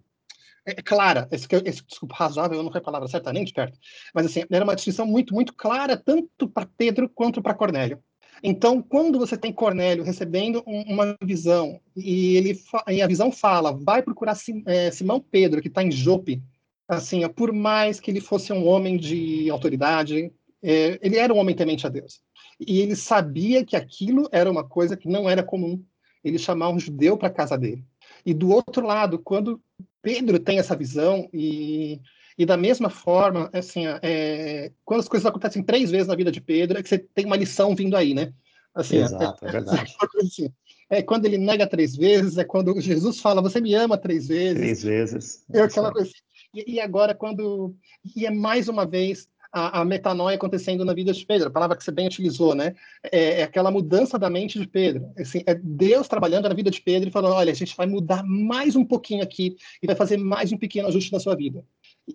é, 0.65 0.73
clara. 0.81 1.27
Esse, 1.31 1.47
esse, 1.65 1.85
desculpa, 1.85 2.15
razoável 2.15 2.61
não 2.63 2.71
foi 2.71 2.81
a 2.81 2.83
palavra 2.83 3.07
certa, 3.07 3.31
nem 3.31 3.43
de 3.43 3.53
perto. 3.53 3.77
Mas 4.13 4.25
assim, 4.25 4.43
era 4.49 4.63
uma 4.63 4.75
distinção 4.75 5.05
muito, 5.05 5.33
muito 5.33 5.53
clara, 5.53 5.95
tanto 5.95 6.47
para 6.49 6.67
Pedro 6.77 7.09
quanto 7.09 7.41
para 7.41 7.53
Cornélio. 7.53 8.01
Então, 8.43 8.81
quando 8.81 9.17
você 9.17 9.37
tem 9.37 9.53
Cornélio 9.53 10.03
recebendo 10.03 10.63
um, 10.67 10.81
uma 10.93 11.17
visão, 11.23 11.79
e, 11.95 12.35
ele 12.35 12.59
e 12.89 13.01
a 13.01 13.07
visão 13.07 13.31
fala, 13.31 13.71
vai 13.71 14.01
procurar 14.01 14.35
Sim, 14.35 14.63
é, 14.65 14.91
Simão 14.91 15.19
Pedro, 15.19 15.61
que 15.61 15.67
está 15.67 15.83
em 15.83 15.91
Jope, 15.91 16.43
assim, 16.87 17.27
por 17.29 17.51
mais 17.53 17.99
que 17.99 18.11
ele 18.11 18.21
fosse 18.21 18.51
um 18.51 18.67
homem 18.67 18.97
de 18.97 19.49
autoridade, 19.49 20.31
é, 20.61 20.99
ele 21.01 21.17
era 21.17 21.33
um 21.33 21.37
homem 21.37 21.55
temente 21.55 21.85
a 21.85 21.89
Deus. 21.89 22.21
E 22.59 22.79
ele 22.79 22.95
sabia 22.95 23.65
que 23.65 23.75
aquilo 23.75 24.27
era 24.31 24.49
uma 24.49 24.63
coisa 24.63 24.95
que 24.95 25.09
não 25.09 25.29
era 25.29 25.43
comum. 25.43 25.83
Ele 26.23 26.37
chamar 26.37 26.69
um 26.69 26.79
judeu 26.79 27.17
para 27.17 27.27
a 27.27 27.31
casa 27.31 27.57
dele. 27.57 27.85
E 28.25 28.33
do 28.33 28.49
outro 28.49 28.85
lado, 28.85 29.19
quando 29.19 29.61
Pedro 30.05 30.37
tem 30.37 30.59
essa 30.59 30.75
visão 30.75 31.27
e, 31.33 31.99
e 32.37 32.45
da 32.45 32.55
mesma 32.55 32.91
forma, 32.91 33.49
assim, 33.51 33.85
é, 34.03 34.71
quando 34.85 34.99
as 34.99 35.07
coisas 35.07 35.25
acontecem 35.25 35.63
três 35.63 35.89
vezes 35.89 36.07
na 36.07 36.15
vida 36.15 36.31
de 36.31 36.39
Pedro, 36.39 36.77
é 36.77 36.83
que 36.83 36.87
você 36.87 36.99
tem 36.99 37.25
uma 37.25 37.35
lição 37.35 37.75
vindo 37.75 37.97
aí, 37.97 38.13
né? 38.13 38.31
Assim, 38.75 38.97
Exato, 38.97 39.43
é, 39.43 39.49
é 39.49 39.51
verdade. 39.51 39.95
Assim, 40.21 40.53
é 40.91 41.01
quando 41.01 41.25
ele 41.25 41.39
nega 41.39 41.65
três 41.65 41.95
vezes, 41.95 42.37
é 42.37 42.43
quando 42.43 42.79
Jesus 42.79 43.19
fala, 43.19 43.41
você 43.41 43.59
me 43.59 43.73
ama 43.73 43.97
três 43.97 44.27
vezes. 44.27 44.57
Três 44.57 44.83
vezes. 44.83 45.45
É 45.51 45.61
aquela 45.61 45.91
coisa. 45.91 46.07
Assim. 46.07 46.21
E, 46.53 46.75
e 46.75 46.79
agora, 46.79 47.15
quando. 47.15 47.75
E 48.15 48.27
é 48.27 48.31
mais 48.31 48.69
uma 48.69 48.85
vez 48.85 49.27
a, 49.51 49.81
a, 49.81 49.85
metanoia 49.85 50.35
acontecendo 50.35 50.83
na 50.83 50.93
vida 50.93 51.13
de 51.13 51.25
Pedro, 51.25 51.47
a 51.47 51.51
palavra 51.51 51.77
que 51.77 51.83
você 51.83 51.91
bem 51.91 52.07
utilizou, 52.07 52.53
né? 52.55 52.75
É, 53.11 53.41
é 53.41 53.43
aquela 53.43 53.71
mudança 53.71 54.17
da 54.19 54.29
mente 54.29 54.59
de 54.59 54.67
Pedro. 54.67 55.11
Assim, 55.17 55.43
é 55.45 55.55
Deus 55.55 56.07
trabalhando 56.07 56.49
na 56.49 56.55
vida 56.55 56.71
de 56.71 56.81
Pedro 56.81 57.09
e 57.09 57.11
falando: 57.11 57.33
olha, 57.33 57.51
a 57.51 57.55
gente 57.55 57.75
vai 57.75 57.87
mudar 57.87 58.23
mais 58.23 58.75
um 58.75 58.85
pouquinho 58.85 59.23
aqui 59.23 59.55
e 59.81 59.87
vai 59.87 59.95
fazer 59.95 60.17
mais 60.17 60.51
um 60.51 60.57
pequeno 60.57 60.87
ajuste 60.87 61.11
na 61.11 61.19
sua 61.19 61.35
vida. 61.35 61.63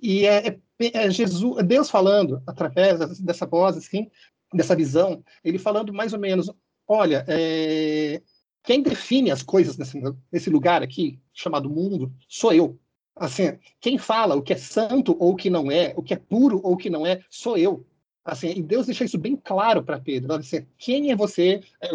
E 0.02 0.26
é, 0.26 0.48
é, 0.48 0.58
é 0.78 1.10
Jesus, 1.10 1.58
é 1.58 1.62
Deus 1.62 1.90
falando 1.90 2.42
através 2.46 3.18
dessa 3.20 3.46
voz, 3.46 3.76
assim, 3.76 4.08
dessa 4.52 4.76
visão, 4.76 5.22
ele 5.44 5.58
falando 5.58 5.92
mais 5.92 6.12
ou 6.12 6.18
menos: 6.18 6.50
olha, 6.86 7.24
é, 7.28 8.20
quem 8.62 8.82
define 8.82 9.30
as 9.30 9.42
coisas 9.42 9.76
nesse, 9.76 10.00
nesse 10.30 10.50
lugar 10.50 10.82
aqui, 10.82 11.18
chamado 11.32 11.70
mundo, 11.70 12.12
sou 12.28 12.52
eu. 12.52 12.78
Assim, 13.16 13.58
quem 13.80 13.98
fala 13.98 14.34
o 14.34 14.42
que 14.42 14.52
é 14.52 14.56
santo 14.56 15.16
ou 15.18 15.32
o 15.32 15.36
que 15.36 15.50
não 15.50 15.70
é, 15.70 15.92
o 15.96 16.02
que 16.02 16.14
é 16.14 16.16
puro 16.16 16.60
ou 16.62 16.72
o 16.72 16.76
que 16.76 16.88
não 16.88 17.06
é, 17.06 17.20
sou 17.28 17.56
eu. 17.56 17.84
Assim, 18.24 18.50
e 18.50 18.62
Deus 18.62 18.86
deixa 18.86 19.04
isso 19.04 19.18
bem 19.18 19.36
claro 19.36 19.82
para 19.82 20.00
Pedro. 20.00 20.34
Assim, 20.34 20.66
quem 20.78 21.10
é 21.10 21.16
você? 21.16 21.62
É, 21.80 21.90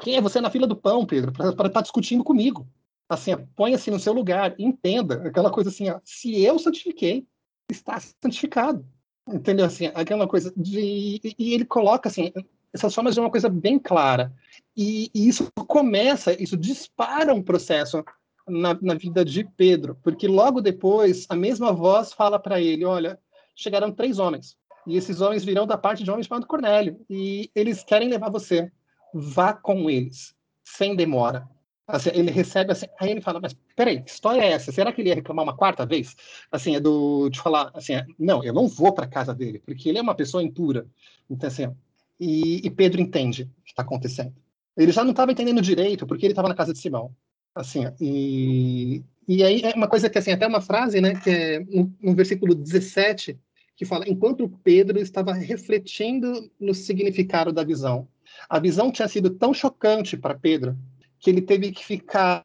quem 0.00 0.16
é 0.16 0.20
você 0.20 0.40
na 0.40 0.50
fila 0.50 0.66
do 0.66 0.76
pão, 0.76 1.06
Pedro, 1.06 1.32
para 1.32 1.50
estar 1.50 1.70
tá 1.70 1.80
discutindo 1.80 2.24
comigo? 2.24 2.66
Assim, 3.08 3.36
põe-se 3.54 3.90
no 3.90 4.00
seu 4.00 4.12
lugar, 4.12 4.54
entenda 4.58 5.28
aquela 5.28 5.50
coisa 5.50 5.70
assim, 5.70 5.88
ó, 5.90 6.00
se 6.04 6.42
eu 6.42 6.58
santifiquei, 6.58 7.24
está 7.70 8.00
santificado. 8.00 8.84
Entendeu? 9.28 9.66
Assim, 9.66 9.86
aquela 9.94 10.26
coisa 10.26 10.52
de. 10.56 11.20
E 11.38 11.52
ele 11.52 11.64
coloca 11.64 12.08
assim, 12.08 12.32
essas 12.72 12.94
formas 12.94 13.14
de 13.14 13.20
uma 13.20 13.30
coisa 13.30 13.48
bem 13.48 13.78
clara. 13.78 14.32
E, 14.76 15.10
e, 15.14 15.28
isso 15.28 15.50
começa, 15.66 16.40
isso 16.40 16.56
dispara 16.56 17.34
um 17.34 17.42
processo 17.42 18.04
na, 18.48 18.78
na 18.80 18.94
vida 18.94 19.24
de 19.24 19.44
Pedro, 19.44 19.98
porque 20.02 20.28
logo 20.28 20.60
depois 20.60 21.26
a 21.28 21.34
mesma 21.34 21.72
voz 21.72 22.12
fala 22.12 22.38
para 22.38 22.60
ele: 22.60 22.84
Olha, 22.84 23.18
chegaram 23.54 23.92
três 23.92 24.18
homens, 24.18 24.56
e 24.86 24.96
esses 24.96 25.20
homens 25.20 25.44
virão 25.44 25.66
da 25.66 25.76
parte 25.76 26.04
de 26.04 26.10
homens 26.10 26.26
chamado 26.26 26.46
Cornélio, 26.46 27.00
e 27.10 27.50
eles 27.54 27.82
querem 27.82 28.08
levar 28.08 28.30
você. 28.30 28.70
Vá 29.12 29.52
com 29.52 29.88
eles, 29.88 30.34
sem 30.64 30.94
demora. 30.94 31.48
Assim, 31.88 32.10
ele 32.12 32.32
recebe 32.32 32.72
assim, 32.72 32.86
aí 32.98 33.12
ele 33.12 33.20
fala, 33.20 33.38
mas 33.40 33.56
peraí, 33.76 34.02
que 34.02 34.10
história 34.10 34.42
é 34.42 34.50
essa? 34.50 34.72
Será 34.72 34.92
que 34.92 35.00
ele 35.00 35.10
ia 35.10 35.14
reclamar 35.14 35.44
uma 35.44 35.56
quarta 35.56 35.86
vez? 35.86 36.16
Assim, 36.50 36.74
é 36.74 36.80
do 36.80 37.28
de 37.30 37.40
falar 37.40 37.70
assim, 37.74 37.94
é, 37.94 38.04
não, 38.18 38.42
eu 38.42 38.52
não 38.52 38.66
vou 38.66 38.92
para 38.92 39.06
casa 39.06 39.32
dele, 39.32 39.60
porque 39.64 39.88
ele 39.88 39.98
é 39.98 40.02
uma 40.02 40.14
pessoa 40.14 40.42
impura. 40.42 40.86
Então 41.30 41.46
assim, 41.46 41.72
e, 42.18 42.66
e 42.66 42.70
Pedro 42.70 43.00
entende 43.00 43.44
o 43.44 43.62
que 43.62 43.70
está 43.70 43.82
acontecendo. 43.82 44.34
Ele 44.76 44.90
já 44.90 45.04
não 45.04 45.12
estava 45.12 45.30
entendendo 45.30 45.62
direito, 45.62 46.06
porque 46.06 46.26
ele 46.26 46.32
estava 46.32 46.48
na 46.48 46.54
casa 46.54 46.72
de 46.72 46.78
Simão. 46.78 47.14
Assim, 47.56 47.84
e, 47.98 49.02
e 49.26 49.42
aí 49.42 49.62
é 49.62 49.74
uma 49.74 49.88
coisa 49.88 50.10
que, 50.10 50.18
assim, 50.18 50.30
até 50.30 50.46
uma 50.46 50.60
frase, 50.60 51.00
né, 51.00 51.18
que 51.18 51.30
é 51.30 51.60
no, 51.60 51.90
no 52.02 52.14
versículo 52.14 52.54
17, 52.54 53.40
que 53.74 53.86
fala, 53.86 54.06
enquanto 54.06 54.46
Pedro 54.62 54.98
estava 54.98 55.32
refletindo 55.32 56.50
no 56.60 56.74
significado 56.74 57.50
da 57.50 57.64
visão. 57.64 58.06
A 58.46 58.58
visão 58.58 58.92
tinha 58.92 59.08
sido 59.08 59.30
tão 59.30 59.54
chocante 59.54 60.18
para 60.18 60.34
Pedro 60.34 60.76
que 61.18 61.30
ele 61.30 61.40
teve 61.40 61.72
que 61.72 61.82
ficar 61.82 62.44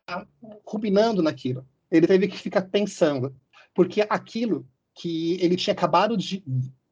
ruminando 0.65 1.21
naquilo. 1.21 1.67
Ele 1.91 2.07
teve 2.07 2.29
que 2.29 2.37
ficar 2.37 2.61
pensando, 2.61 3.35
porque 3.75 4.05
aquilo 4.09 4.65
que 4.95 5.37
ele 5.41 5.57
tinha 5.57 5.73
acabado 5.73 6.15
de 6.15 6.41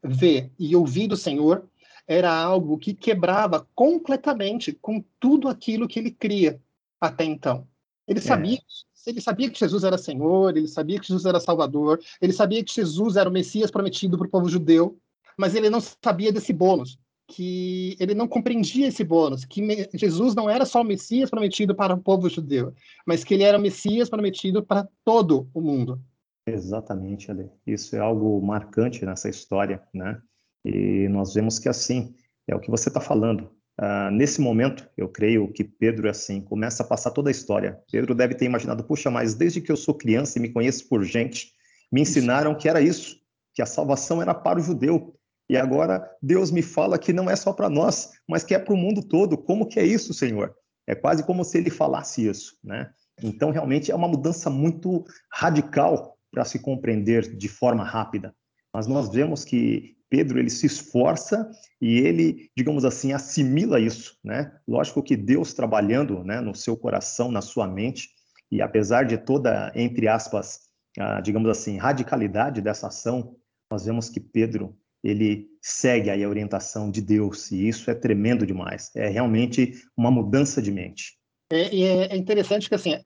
ver 0.03 0.51
e 0.59 0.75
ouvir 0.75 1.07
do 1.07 1.15
Senhor 1.15 1.69
era 2.05 2.33
algo 2.33 2.77
que 2.77 2.93
quebrava 2.93 3.65
completamente 3.73 4.73
com 4.73 5.01
tudo 5.17 5.47
aquilo 5.47 5.87
que 5.87 5.99
ele 5.99 6.11
cria 6.11 6.61
até 6.99 7.23
então. 7.23 7.65
Ele 8.09 8.19
sabia, 8.19 8.57
é. 8.57 9.09
ele 9.09 9.21
sabia 9.21 9.49
que 9.49 9.59
Jesus 9.59 9.83
era 9.83 9.97
Senhor, 9.97 10.57
ele 10.57 10.67
sabia 10.67 10.99
que 10.99 11.07
Jesus 11.07 11.25
era 11.25 11.39
Salvador, 11.39 11.99
ele 12.19 12.33
sabia 12.33 12.63
que 12.63 12.73
Jesus 12.73 13.15
era 13.15 13.29
o 13.29 13.31
Messias 13.31 13.69
prometido 13.69 14.17
para 14.17 14.27
o 14.27 14.29
povo 14.29 14.49
judeu, 14.49 14.97
mas 15.37 15.53
ele 15.53 15.69
não 15.69 15.79
sabia 15.79 16.31
desse 16.31 16.51
bônus, 16.51 16.97
que 17.27 17.95
ele 17.99 18.15
não 18.15 18.27
compreendia 18.27 18.87
esse 18.87 19.03
bônus, 19.03 19.45
que 19.45 19.87
Jesus 19.93 20.33
não 20.33 20.49
era 20.49 20.65
só 20.65 20.81
o 20.81 20.83
Messias 20.83 21.29
prometido 21.29 21.75
para 21.75 21.93
o 21.93 22.01
povo 22.01 22.27
judeu, 22.27 22.73
mas 23.05 23.23
que 23.23 23.35
ele 23.35 23.43
era 23.43 23.57
o 23.57 23.61
Messias 23.61 24.09
prometido 24.09 24.63
para 24.63 24.87
todo 25.05 25.47
o 25.53 25.61
mundo. 25.61 26.01
Exatamente, 26.47 27.29
Ale. 27.29 27.51
Isso 27.65 27.95
é 27.95 27.99
algo 27.99 28.41
marcante 28.41 29.05
nessa 29.05 29.29
história, 29.29 29.83
né? 29.93 30.19
E 30.65 31.07
nós 31.09 31.35
vemos 31.35 31.59
que 31.59 31.69
assim 31.69 32.15
é 32.47 32.55
o 32.55 32.59
que 32.59 32.71
você 32.71 32.89
está 32.89 32.99
falando. 32.99 33.51
Uh, 33.79 34.11
nesse 34.11 34.41
momento, 34.41 34.85
eu 34.97 35.07
creio 35.07 35.47
que 35.53 35.63
Pedro 35.63 36.07
é 36.07 36.11
assim, 36.11 36.41
começa 36.41 36.83
a 36.83 36.85
passar 36.85 37.11
toda 37.11 37.29
a 37.29 37.31
história. 37.31 37.79
Pedro 37.89 38.13
deve 38.13 38.35
ter 38.35 38.43
imaginado, 38.43 38.83
puxa, 38.83 39.09
mas 39.09 39.33
desde 39.33 39.61
que 39.61 39.71
eu 39.71 39.77
sou 39.77 39.93
criança 39.93 40.37
e 40.37 40.41
me 40.41 40.49
conheço 40.49 40.89
por 40.89 41.01
gente, 41.01 41.53
me 41.89 42.01
ensinaram 42.01 42.53
que 42.53 42.67
era 42.67 42.81
isso, 42.81 43.15
que 43.53 43.61
a 43.61 43.65
salvação 43.65 44.21
era 44.21 44.33
para 44.33 44.59
o 44.59 44.61
judeu. 44.61 45.15
E 45.49 45.55
agora 45.55 46.05
Deus 46.21 46.51
me 46.51 46.61
fala 46.61 46.99
que 46.99 47.13
não 47.13 47.29
é 47.29 47.37
só 47.37 47.53
para 47.53 47.69
nós, 47.69 48.11
mas 48.27 48.43
que 48.43 48.53
é 48.53 48.59
para 48.59 48.73
o 48.73 48.77
mundo 48.77 49.01
todo. 49.01 49.37
Como 49.37 49.65
que 49.65 49.79
é 49.79 49.85
isso, 49.85 50.13
Senhor? 50.13 50.53
É 50.85 50.93
quase 50.93 51.23
como 51.23 51.45
se 51.45 51.57
ele 51.57 51.69
falasse 51.69 52.27
isso, 52.27 52.57
né? 52.61 52.91
Então, 53.23 53.49
realmente 53.49 53.91
é 53.91 53.95
uma 53.95 54.07
mudança 54.07 54.49
muito 54.49 55.05
radical 55.31 56.17
para 56.31 56.43
se 56.43 56.59
compreender 56.59 57.35
de 57.35 57.47
forma 57.47 57.83
rápida. 57.83 58.35
Mas 58.73 58.87
nós 58.87 59.09
vemos 59.09 59.43
que 59.43 59.95
Pedro 60.09 60.39
ele 60.39 60.49
se 60.49 60.65
esforça 60.65 61.49
e 61.81 61.99
ele, 61.99 62.49
digamos 62.57 62.83
assim, 62.83 63.13
assimila 63.13 63.79
isso, 63.79 64.17
né? 64.23 64.51
Lógico 64.67 65.03
que 65.03 65.15
Deus 65.15 65.53
trabalhando, 65.53 66.23
né, 66.23 66.41
no 66.41 66.55
seu 66.55 66.75
coração, 66.75 67.31
na 67.31 67.41
sua 67.41 67.67
mente, 67.67 68.09
e 68.51 68.61
apesar 68.61 69.03
de 69.03 69.17
toda, 69.17 69.71
entre 69.75 70.07
aspas, 70.07 70.61
a, 70.97 71.21
digamos 71.21 71.49
assim, 71.49 71.77
radicalidade 71.77 72.61
dessa 72.61 72.87
ação, 72.87 73.35
nós 73.71 73.85
vemos 73.85 74.09
que 74.09 74.19
Pedro 74.19 74.75
ele 75.03 75.47
segue 75.61 76.09
aí 76.09 76.23
a 76.23 76.29
orientação 76.29 76.91
de 76.91 77.01
Deus 77.01 77.51
e 77.51 77.67
isso 77.67 77.89
é 77.89 77.93
tremendo 77.93 78.45
demais. 78.45 78.91
É 78.95 79.07
realmente 79.07 79.73
uma 79.95 80.11
mudança 80.11 80.61
de 80.61 80.71
mente. 80.71 81.17
É, 81.51 81.61
é, 81.61 82.13
é 82.13 82.17
interessante 82.17 82.67
que 82.67 82.75
assim 82.75 82.99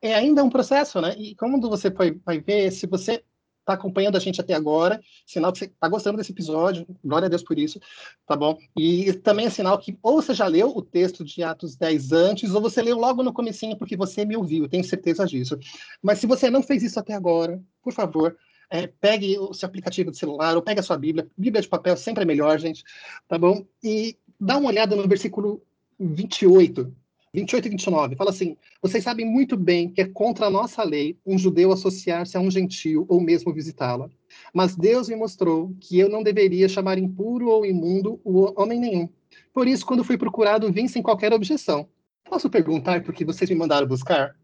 é 0.00 0.14
ainda 0.14 0.44
um 0.44 0.50
processo, 0.50 1.00
né? 1.00 1.14
E 1.18 1.34
como 1.34 1.60
você 1.60 1.90
vai, 1.90 2.12
vai 2.24 2.40
ver, 2.40 2.70
se 2.70 2.86
você 2.86 3.22
está 3.70 3.74
acompanhando 3.74 4.16
a 4.16 4.20
gente 4.20 4.40
até 4.40 4.54
agora, 4.54 5.00
sinal 5.24 5.52
que 5.52 5.58
você 5.58 5.64
está 5.66 5.88
gostando 5.88 6.18
desse 6.18 6.32
episódio, 6.32 6.86
glória 7.04 7.26
a 7.26 7.28
Deus 7.28 7.42
por 7.42 7.58
isso, 7.58 7.80
tá 8.26 8.36
bom? 8.36 8.58
E 8.76 9.12
também 9.12 9.46
é 9.46 9.50
sinal 9.50 9.78
que 9.78 9.98
ou 10.02 10.20
você 10.20 10.34
já 10.34 10.46
leu 10.46 10.76
o 10.76 10.82
texto 10.82 11.24
de 11.24 11.42
Atos 11.42 11.76
10 11.76 12.12
antes, 12.12 12.54
ou 12.54 12.60
você 12.60 12.82
leu 12.82 12.98
logo 12.98 13.22
no 13.22 13.32
comecinho 13.32 13.76
porque 13.76 13.96
você 13.96 14.24
me 14.24 14.36
ouviu, 14.36 14.68
tenho 14.68 14.84
certeza 14.84 15.24
disso. 15.26 15.58
Mas 16.02 16.18
se 16.18 16.26
você 16.26 16.50
não 16.50 16.62
fez 16.62 16.82
isso 16.82 16.98
até 16.98 17.14
agora, 17.14 17.62
por 17.82 17.92
favor, 17.92 18.36
é, 18.70 18.86
pegue 18.86 19.38
o 19.38 19.52
seu 19.52 19.66
aplicativo 19.66 20.10
de 20.10 20.18
celular 20.18 20.56
ou 20.56 20.62
pegue 20.62 20.80
a 20.80 20.82
sua 20.82 20.96
Bíblia. 20.96 21.28
Bíblia 21.36 21.62
de 21.62 21.68
papel 21.68 21.96
sempre 21.96 22.22
é 22.22 22.26
melhor, 22.26 22.58
gente, 22.58 22.84
tá 23.28 23.38
bom? 23.38 23.64
E 23.82 24.16
dá 24.38 24.56
uma 24.56 24.68
olhada 24.68 24.94
no 24.94 25.08
versículo 25.08 25.62
28 25.98 26.94
28 27.32 27.66
e 27.66 27.70
29, 27.70 28.16
fala 28.16 28.30
assim: 28.30 28.56
Vocês 28.82 29.04
sabem 29.04 29.24
muito 29.24 29.56
bem 29.56 29.88
que 29.88 30.00
é 30.00 30.08
contra 30.08 30.46
a 30.46 30.50
nossa 30.50 30.82
lei 30.82 31.16
um 31.24 31.38
judeu 31.38 31.72
associar-se 31.72 32.36
a 32.36 32.40
um 32.40 32.50
gentio 32.50 33.06
ou 33.08 33.20
mesmo 33.20 33.52
visitá-la. 33.52 34.10
Mas 34.52 34.76
Deus 34.76 35.08
me 35.08 35.16
mostrou 35.16 35.74
que 35.80 35.98
eu 35.98 36.08
não 36.08 36.22
deveria 36.22 36.68
chamar 36.68 36.98
impuro 36.98 37.48
ou 37.48 37.64
imundo 37.64 38.20
o 38.24 38.60
homem 38.60 38.80
nenhum. 38.80 39.08
Por 39.52 39.66
isso, 39.66 39.86
quando 39.86 40.04
fui 40.04 40.18
procurado, 40.18 40.72
vim 40.72 40.88
sem 40.88 41.02
qualquer 41.02 41.32
objeção. 41.32 41.88
Posso 42.24 42.50
perguntar 42.50 43.02
por 43.02 43.14
que 43.14 43.24
vocês 43.24 43.48
me 43.48 43.56
mandaram 43.56 43.86
buscar? 43.86 44.34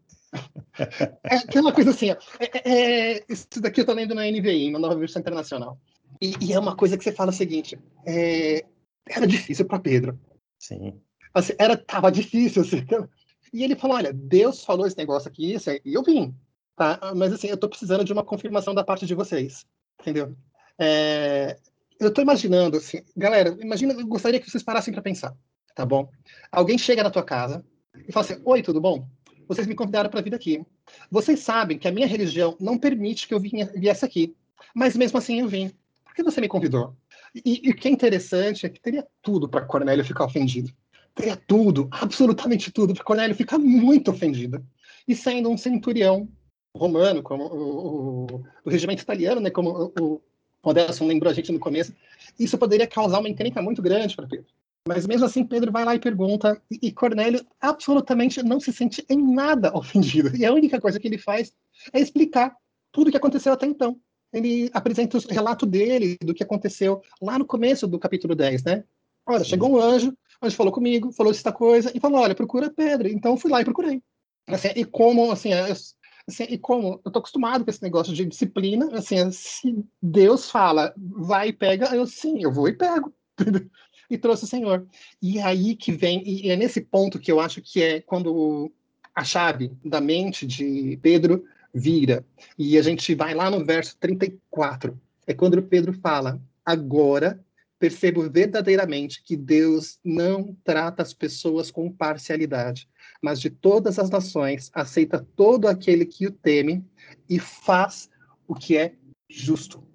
é 1.23 1.35
aquela 1.35 1.71
coisa 1.71 1.91
assim, 1.91 2.11
é, 2.11 2.17
é, 2.39 3.15
é, 3.15 3.25
isso 3.29 3.61
daqui 3.61 3.81
eu 3.81 3.85
tô 3.85 3.93
lendo 3.93 4.13
na 4.13 4.29
NVI, 4.29 4.71
na 4.71 4.79
Nova 4.79 4.95
Versão 4.95 5.21
Internacional. 5.21 5.79
E, 6.21 6.33
e 6.41 6.53
é 6.53 6.59
uma 6.59 6.75
coisa 6.75 6.97
que 6.97 7.03
você 7.03 7.11
fala 7.11 7.31
o 7.31 7.33
seguinte: 7.33 7.77
é, 8.05 8.65
era 9.07 9.27
difícil 9.27 9.65
para 9.65 9.79
Pedro. 9.79 10.19
Sim. 10.59 10.99
Assim, 11.37 11.53
era, 11.59 11.77
tava 11.77 12.11
difícil. 12.11 12.63
Assim. 12.63 12.85
E 13.53 13.63
ele 13.63 13.77
falou: 13.77 13.95
olha, 13.95 14.11
Deus 14.11 14.65
falou 14.65 14.85
esse 14.85 14.97
negócio 14.97 15.29
aqui, 15.29 15.53
isso 15.53 15.69
e 15.69 15.93
eu 15.93 16.03
vim. 16.03 16.35
Tá? 16.75 16.99
Mas 17.15 17.31
assim, 17.31 17.47
eu 17.47 17.55
estou 17.55 17.69
precisando 17.69 18.03
de 18.03 18.11
uma 18.11 18.23
confirmação 18.23 18.75
da 18.75 18.83
parte 18.83 19.05
de 19.05 19.15
vocês. 19.15 19.65
Entendeu? 20.01 20.35
É, 20.77 21.57
eu 21.97 22.09
estou 22.09 22.21
imaginando, 22.21 22.75
assim, 22.75 23.01
galera, 23.15 23.55
imagina, 23.61 23.93
eu 23.93 24.05
gostaria 24.05 24.39
que 24.39 24.51
vocês 24.51 24.61
parassem 24.61 24.93
para 24.93 25.01
pensar, 25.01 25.33
tá 25.73 25.85
bom? 25.85 26.09
Alguém 26.51 26.77
chega 26.77 27.01
na 27.01 27.09
tua 27.09 27.23
casa 27.23 27.65
e 28.05 28.11
fala 28.11 28.25
assim: 28.25 28.41
Oi, 28.43 28.61
tudo 28.61 28.81
bom? 28.81 29.07
Vocês 29.47 29.65
me 29.65 29.75
convidaram 29.75 30.09
para 30.09 30.19
vir 30.19 30.35
aqui. 30.35 30.65
Vocês 31.09 31.39
sabem 31.39 31.79
que 31.79 31.87
a 31.87 31.91
minha 31.91 32.05
religião 32.05 32.57
não 32.59 32.77
permite 32.77 33.29
que 33.29 33.33
eu 33.33 33.39
viesse 33.39 34.03
aqui, 34.03 34.35
mas 34.75 34.97
mesmo 34.97 35.17
assim 35.17 35.39
eu 35.39 35.47
vim. 35.47 35.71
Por 36.03 36.13
que 36.13 36.21
você 36.21 36.41
me 36.41 36.49
convidou? 36.49 36.97
E, 37.33 37.61
e 37.65 37.71
o 37.71 37.75
que 37.75 37.87
é 37.87 37.91
interessante 37.91 38.65
é 38.65 38.69
que 38.69 38.81
teria 38.81 39.07
tudo 39.21 39.47
para 39.47 39.65
Cornélio 39.65 40.03
ficar 40.03 40.25
ofendido 40.25 40.69
teria 41.17 41.35
tudo, 41.35 41.89
absolutamente 41.91 42.71
tudo, 42.71 42.93
porque 42.93 43.05
Cornélio 43.05 43.35
fica 43.35 43.57
muito 43.57 44.11
ofendido. 44.11 44.63
E 45.07 45.15
sendo 45.15 45.49
um 45.49 45.57
centurião 45.57 46.29
romano, 46.75 47.23
como 47.23 47.45
o, 47.45 48.25
o, 48.25 48.43
o 48.63 48.69
regimento 48.69 49.01
italiano, 49.01 49.41
né, 49.41 49.49
como 49.49 49.69
o, 49.69 49.91
o 49.99 50.21
Modesto 50.63 51.03
lembrou 51.03 51.31
a 51.31 51.33
gente 51.33 51.51
no 51.51 51.59
começo, 51.59 51.93
isso 52.39 52.57
poderia 52.57 52.85
causar 52.85 53.19
uma 53.19 53.29
encrenca 53.29 53.61
muito 53.61 53.81
grande 53.81 54.15
para 54.15 54.27
Pedro. 54.27 54.45
Mas 54.87 55.05
mesmo 55.05 55.25
assim, 55.25 55.43
Pedro 55.43 55.71
vai 55.71 55.83
lá 55.83 55.95
e 55.95 55.99
pergunta, 55.99 56.61
e 56.71 56.91
Cornélio 56.91 57.45
absolutamente 57.59 58.41
não 58.43 58.59
se 58.59 58.71
sente 58.71 59.03
em 59.09 59.17
nada 59.17 59.75
ofendido. 59.75 60.35
E 60.37 60.45
a 60.45 60.53
única 60.53 60.79
coisa 60.79 60.99
que 60.99 61.07
ele 61.07 61.17
faz 61.17 61.51
é 61.91 61.99
explicar 61.99 62.55
tudo 62.91 63.07
o 63.07 63.11
que 63.11 63.17
aconteceu 63.17 63.51
até 63.51 63.65
então. 63.65 63.99
Ele 64.31 64.69
apresenta 64.73 65.17
o 65.17 65.21
relato 65.29 65.65
dele, 65.65 66.17
do 66.21 66.33
que 66.33 66.43
aconteceu 66.43 67.01
lá 67.21 67.39
no 67.39 67.45
começo 67.45 67.87
do 67.87 67.99
capítulo 67.99 68.35
10, 68.35 68.63
né? 68.63 68.83
Olha, 69.25 69.43
chegou 69.43 69.69
um 69.69 69.81
anjo, 69.81 70.13
mas 70.41 70.53
falou 70.53 70.71
comigo, 70.71 71.11
falou 71.11 71.31
essa 71.31 71.51
coisa, 71.51 71.91
e 71.93 71.99
falou, 71.99 72.21
olha, 72.21 72.35
procura 72.35 72.69
Pedro. 72.69 73.07
Então 73.07 73.31
eu 73.33 73.37
fui 73.37 73.51
lá 73.51 73.61
e 73.61 73.65
procurei. 73.65 74.01
Assim, 74.47 74.69
e 74.75 74.85
como, 74.85 75.31
assim, 75.31 75.53
é, 75.53 75.71
assim, 75.71 76.43
e 76.49 76.57
como 76.57 77.01
eu 77.03 77.11
tô 77.11 77.19
acostumado 77.19 77.63
com 77.63 77.69
esse 77.69 77.83
negócio 77.83 78.13
de 78.13 78.25
disciplina, 78.25 78.89
assim, 78.93 79.29
se 79.31 79.83
Deus 80.01 80.49
fala, 80.49 80.93
vai 80.97 81.49
e 81.49 81.53
pega, 81.53 81.95
eu 81.95 82.05
sim, 82.05 82.41
eu 82.41 82.51
vou 82.51 82.67
e 82.67 82.73
pego. 82.73 83.13
e 84.09 84.17
trouxe 84.17 84.45
o 84.45 84.47
Senhor. 84.47 84.87
E 85.21 85.39
é 85.39 85.43
aí 85.43 85.75
que 85.75 85.91
vem, 85.91 86.23
e 86.25 86.49
é 86.49 86.55
nesse 86.55 86.81
ponto 86.81 87.19
que 87.19 87.31
eu 87.31 87.39
acho 87.39 87.61
que 87.61 87.81
é 87.81 88.01
quando 88.01 88.71
a 89.13 89.23
chave 89.23 89.71
da 89.83 89.99
mente 89.99 90.45
de 90.45 90.97
Pedro 91.01 91.43
vira. 91.73 92.25
E 92.57 92.77
a 92.77 92.81
gente 92.81 93.13
vai 93.15 93.33
lá 93.33 93.49
no 93.49 93.65
verso 93.65 93.97
34. 93.99 94.99
É 95.25 95.33
quando 95.33 95.61
Pedro 95.61 95.93
fala: 95.93 96.39
Agora 96.65 97.43
percebo 97.79 98.29
verdadeiramente 98.29 99.21
que 99.23 99.35
Deus 99.35 99.99
não 100.03 100.55
trata 100.63 101.03
as 101.03 101.13
pessoas 101.13 101.69
com 101.69 101.91
parcialidade, 101.91 102.89
mas 103.21 103.39
de 103.39 103.49
todas 103.49 103.99
as 103.99 104.09
nações 104.09 104.69
aceita 104.73 105.25
todo 105.35 105.67
aquele 105.67 106.05
que 106.05 106.27
o 106.27 106.31
teme 106.31 106.83
e 107.29 107.39
faz 107.39 108.09
o 108.47 108.55
que 108.55 108.77
é 108.77 108.95
justo. 109.29 109.85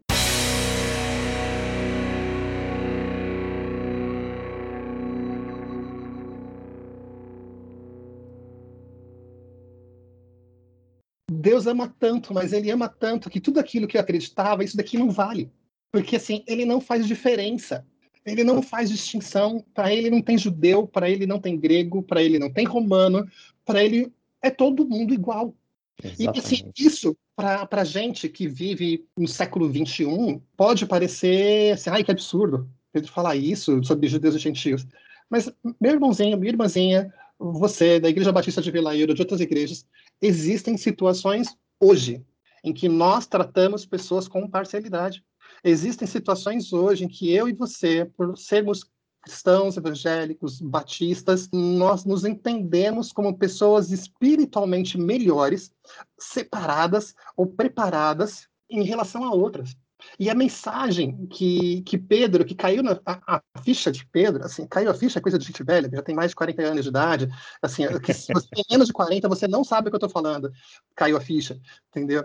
Deus 11.43 11.67
ama 11.67 11.93
tanto, 11.99 12.33
mas 12.33 12.53
ele 12.53 12.71
ama 12.71 12.89
tanto 12.89 13.29
que 13.29 13.41
tudo 13.41 13.59
aquilo 13.59 13.89
que 13.89 13.97
eu 13.97 14.01
acreditava, 14.01 14.63
isso 14.63 14.77
daqui 14.77 14.97
não 14.97 15.11
vale. 15.11 15.51
Porque 15.93 16.17
assim, 16.17 16.43
ele 16.47 16.65
não 16.65 16.81
faz 16.81 17.07
diferença. 17.07 17.87
Ele 18.25 18.43
não 18.43 18.63
faz 18.63 18.91
distinção. 18.91 19.65
Para 19.75 19.93
ele 19.95 20.11
não 20.11 20.23
tem 20.23 20.39
judeu, 20.39 20.87
para 20.87 21.09
ele 21.09 21.27
não 21.27 21.39
tem 21.39 21.57
grego, 21.57 22.03
para 22.03 22.23
ele 22.23 22.39
não 22.39 22.51
tem 22.51 22.65
romano, 22.65 23.29
para 23.65 23.85
ele 23.85 24.11
é 24.41 24.51
todo 24.51 24.89
mundo 24.89 25.13
igual. 25.13 25.55
Exatamente. 26.03 26.37
E 26.37 26.39
assim, 26.41 26.73
isso 26.77 27.17
para 27.37 27.69
a 27.71 27.85
gente 27.85 28.29
que 28.29 28.49
vive 28.49 29.07
no 29.17 29.29
século 29.29 29.71
XXI 29.71 30.41
pode 30.57 30.87
parecer 30.87 31.73
assim, 31.73 31.91
ai 31.91 32.05
que 32.05 32.11
absurdo 32.11 32.69
Pedro 32.93 33.11
falar 33.11 33.37
isso 33.37 33.83
sobre 33.85 34.09
judeus 34.09 34.35
e 34.35 34.39
gentios. 34.39 34.87
Mas 35.31 35.51
meu 35.81 35.93
irmãozinho, 35.93 36.37
minha 36.37 36.53
irmãzinha, 36.53 37.13
você 37.39 37.99
da 37.99 38.09
Igreja 38.09 38.33
Batista 38.33 38.61
de 38.61 38.71
Vila 38.71 38.97
Euro, 38.97 39.15
de 39.15 39.23
outras 39.23 39.41
igrejas, 39.41 39.87
existem 40.21 40.77
situações 40.77 41.57
hoje 41.81 42.23
em 42.63 42.73
que 42.73 42.89
nós 42.89 43.27
tratamos 43.27 43.87
pessoas 43.87 44.29
com 44.29 44.49
parcialidade. 44.49 45.25
Existem 45.65 46.09
situações 46.09 46.73
hoje 46.73 47.05
em 47.05 47.09
que 47.09 47.33
eu 47.33 47.49
e 47.49 47.53
você, 47.53 48.05
por 48.05 48.37
sermos 48.37 48.85
cristãos, 49.23 49.77
evangélicos, 49.77 50.61
batistas, 50.61 51.49
nós 51.53 52.05
nos 52.05 52.25
entendemos 52.25 53.13
como 53.13 53.39
pessoas 53.39 53.93
espiritualmente 53.93 54.99
melhores, 54.99 55.73
separadas 56.19 57.15
ou 57.37 57.47
preparadas 57.47 58.49
em 58.69 58.83
relação 58.83 59.25
a 59.25 59.33
outras. 59.33 59.77
E 60.19 60.29
a 60.29 60.35
mensagem 60.35 61.27
que, 61.27 61.83
que 61.83 61.97
Pedro, 61.97 62.45
que 62.45 62.57
caiu 62.57 62.83
na 62.83 63.01
a, 63.07 63.37
a, 63.37 63.43
ficha 63.63 63.93
de 63.93 64.05
Pedro, 64.07 64.45
assim, 64.45 64.67
caiu 64.67 64.91
a 64.91 64.95
ficha, 64.95 65.21
é 65.21 65.23
coisa 65.23 65.39
de 65.39 65.47
gente 65.47 65.63
velha, 65.63 65.89
que 65.89 65.95
já 65.95 66.03
tem 66.03 66.15
mais 66.15 66.33
de 66.33 66.37
40 66.37 66.63
anos 66.63 66.83
de 66.83 66.89
idade, 66.89 67.29
assim, 67.63 67.85
se 68.13 68.33
você 68.33 68.49
tem 68.51 68.65
menos 68.69 68.89
de 68.89 68.93
40, 68.93 69.29
você 69.29 69.47
não 69.47 69.63
sabe 69.63 69.87
o 69.87 69.91
que 69.91 69.95
eu 69.95 69.99
estou 69.99 70.11
falando. 70.11 70.51
Caiu 70.97 71.17
a 71.17 71.21
ficha, 71.21 71.61
entendeu? 71.89 72.25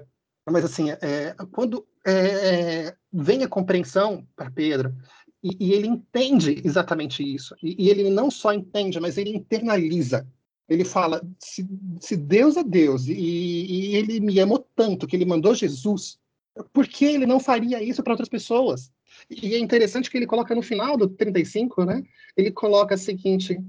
Mas 0.49 0.63
assim, 0.63 0.89
é, 0.89 1.35
quando 1.51 1.85
é, 2.05 2.95
vem 3.11 3.43
a 3.43 3.47
compreensão 3.49 4.25
para 4.35 4.49
Pedro, 4.49 4.95
e, 5.43 5.55
e, 5.59 5.73
ele 5.73 5.87
entende 5.87 6.61
exatamente 6.63 7.21
isso, 7.21 7.55
e, 7.61 7.75
e, 7.85 7.89
ele 7.89 8.09
não 8.09 8.31
só 8.31 8.53
entende, 8.53 8.99
mas 8.99 9.17
ele 9.17 9.35
internaliza. 9.35 10.27
Ele 10.67 10.83
fala: 10.83 11.21
se, 11.39 11.67
se 11.99 12.15
Deus 12.15 12.57
é 12.57 12.63
Deus 12.63 13.07
e, 13.07 13.13
e, 13.13 13.95
ele 13.95 14.19
me 14.19 14.39
amou 14.39 14.65
tanto 14.75 15.05
que 15.05 15.15
ele 15.15 15.25
mandou 15.25 15.53
Jesus, 15.53 16.17
por 16.73 16.87
que 16.87 17.05
ele 17.05 17.25
não 17.25 17.39
faria 17.39 17.83
isso 17.83 18.01
para 18.01 18.13
outras 18.13 18.29
pessoas? 18.29 18.91
E 19.29 19.53
é 19.53 19.59
interessante 19.59 20.09
que 20.09 20.17
ele 20.17 20.27
coloca 20.27 20.55
no 20.55 20.61
final 20.61 20.97
do 20.97 21.07
35, 21.07 21.85
né? 21.85 22.03
Ele 22.35 22.51
coloca 22.51 22.95
o 22.95 22.97
seguinte: 22.97 23.59